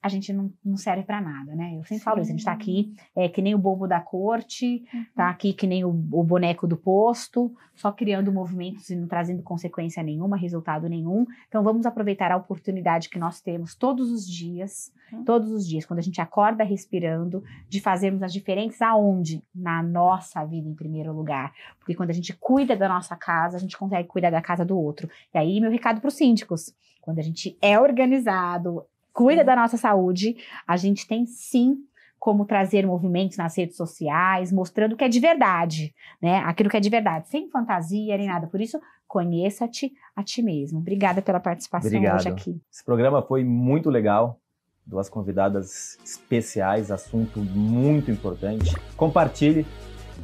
a 0.03 0.09
gente 0.09 0.33
não, 0.33 0.51
não 0.63 0.75
serve 0.75 1.03
para 1.03 1.21
nada, 1.21 1.55
né? 1.55 1.69
Eu 1.75 1.83
sempre 1.83 1.99
Sim. 1.99 2.03
falo 2.03 2.19
isso, 2.19 2.27
a 2.27 2.31
gente 2.31 2.39
está 2.39 2.51
aqui 2.51 2.93
é, 3.15 3.29
que 3.29 3.41
nem 3.41 3.55
o 3.55 3.57
bobo 3.57 3.87
da 3.87 4.01
corte, 4.01 4.83
uhum. 4.93 5.05
tá 5.15 5.29
aqui 5.29 5.53
que 5.53 5.65
nem 5.65 5.85
o, 5.85 5.89
o, 5.89 6.21
boneco 6.21 6.67
do 6.67 6.75
posto, 6.75 7.55
só 7.73 7.89
criando 7.89 8.29
movimentos 8.29 8.89
e 8.89 8.97
não 8.97 9.07
trazendo 9.07 9.41
consequência 9.41 10.03
nenhuma, 10.03 10.35
resultado 10.35 10.89
nenhum. 10.89 11.25
Então 11.47 11.63
vamos 11.63 11.85
aproveitar 11.85 12.33
a 12.33 12.35
oportunidade 12.35 13.07
que 13.07 13.17
nós 13.17 13.39
temos 13.39 13.75
todos 13.75 14.11
os 14.11 14.27
dias, 14.27 14.91
uhum. 15.13 15.23
todos 15.23 15.49
os 15.49 15.65
dias, 15.65 15.85
quando 15.85 15.99
a 15.99 16.03
gente 16.03 16.19
acorda 16.19 16.65
respirando, 16.65 17.41
de 17.69 17.79
fazermos 17.79 18.21
as 18.21 18.33
diferenças 18.33 18.81
aonde? 18.81 19.41
Na 19.55 19.81
nossa 19.81 20.43
vida 20.43 20.67
em 20.67 20.75
primeiro 20.75 21.13
lugar. 21.13 21.53
Porque 21.79 21.95
quando 21.95 22.09
a 22.09 22.13
gente 22.13 22.33
cuida 22.33 22.75
da 22.75 22.89
nossa 22.89 23.15
casa, 23.15 23.55
a 23.55 23.59
gente 23.59 23.77
consegue 23.77 24.09
cuidar 24.09 24.31
da 24.31 24.41
casa 24.41 24.65
do 24.65 24.77
outro. 24.77 25.09
E 25.33 25.37
aí 25.37 25.61
meu 25.61 25.71
recado 25.71 26.01
para 26.01 26.09
os 26.09 26.15
síndicos, 26.15 26.73
quando 26.99 27.19
a 27.19 27.23
gente 27.23 27.57
é 27.61 27.79
organizado, 27.79 28.85
cuida 29.13 29.43
da 29.43 29.55
nossa 29.55 29.77
saúde, 29.77 30.35
a 30.67 30.75
gente 30.75 31.07
tem 31.07 31.25
sim 31.25 31.77
como 32.19 32.45
trazer 32.45 32.87
movimentos 32.87 33.37
nas 33.37 33.57
redes 33.57 33.75
sociais, 33.75 34.49
mostrando 34.49 34.95
que 34.95 35.03
é 35.03 35.09
de 35.09 35.19
verdade, 35.19 35.93
né? 36.21 36.37
Aquilo 36.45 36.69
que 36.69 36.77
é 36.77 36.79
de 36.79 36.89
verdade, 36.89 37.27
sem 37.27 37.49
fantasia 37.49 38.17
nem 38.17 38.27
nada. 38.27 38.47
Por 38.47 38.61
isso, 38.61 38.79
conheça-te 39.05 39.91
a 40.15 40.23
ti 40.23 40.41
mesmo. 40.41 40.79
Obrigada 40.79 41.21
pela 41.21 41.39
participação 41.39 41.89
Obrigado. 41.89 42.19
hoje 42.19 42.29
aqui. 42.29 42.61
Esse 42.71 42.83
programa 42.83 43.21
foi 43.21 43.43
muito 43.43 43.89
legal. 43.89 44.39
Duas 44.85 45.09
convidadas 45.09 45.97
especiais, 46.03 46.91
assunto 46.91 47.39
muito 47.39 48.09
importante. 48.09 48.73
Compartilhe 48.95 49.65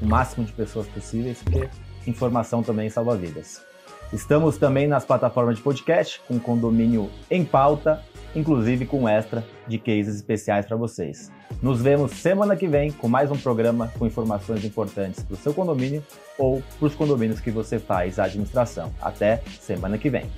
o 0.01 0.05
máximo 0.05 0.45
de 0.45 0.53
pessoas 0.53 0.87
possíveis, 0.87 1.43
porque 1.43 1.69
informação 2.07 2.63
também 2.63 2.89
salva 2.89 3.15
vidas. 3.15 3.68
Estamos 4.11 4.57
também 4.57 4.87
nas 4.87 5.05
plataformas 5.05 5.57
de 5.57 5.61
podcast, 5.61 6.21
com 6.27 6.39
condomínio 6.39 7.09
em 7.29 7.45
pauta 7.45 8.03
inclusive 8.35 8.85
com 8.85 9.07
extra 9.07 9.43
de 9.67 9.77
cases 9.77 10.15
especiais 10.15 10.65
para 10.65 10.77
vocês. 10.77 11.31
Nos 11.61 11.81
vemos 11.81 12.11
semana 12.11 12.55
que 12.55 12.67
vem 12.67 12.91
com 12.91 13.07
mais 13.07 13.31
um 13.31 13.37
programa 13.37 13.91
com 13.97 14.05
informações 14.05 14.63
importantes 14.63 15.23
para 15.23 15.33
o 15.33 15.37
seu 15.37 15.53
condomínio 15.53 16.03
ou 16.37 16.61
para 16.77 16.87
os 16.87 16.95
condomínios 16.95 17.39
que 17.39 17.51
você 17.51 17.79
faz 17.79 18.19
a 18.19 18.25
administração. 18.25 18.91
Até 19.01 19.41
semana 19.59 19.97
que 19.97 20.09
vem. 20.09 20.29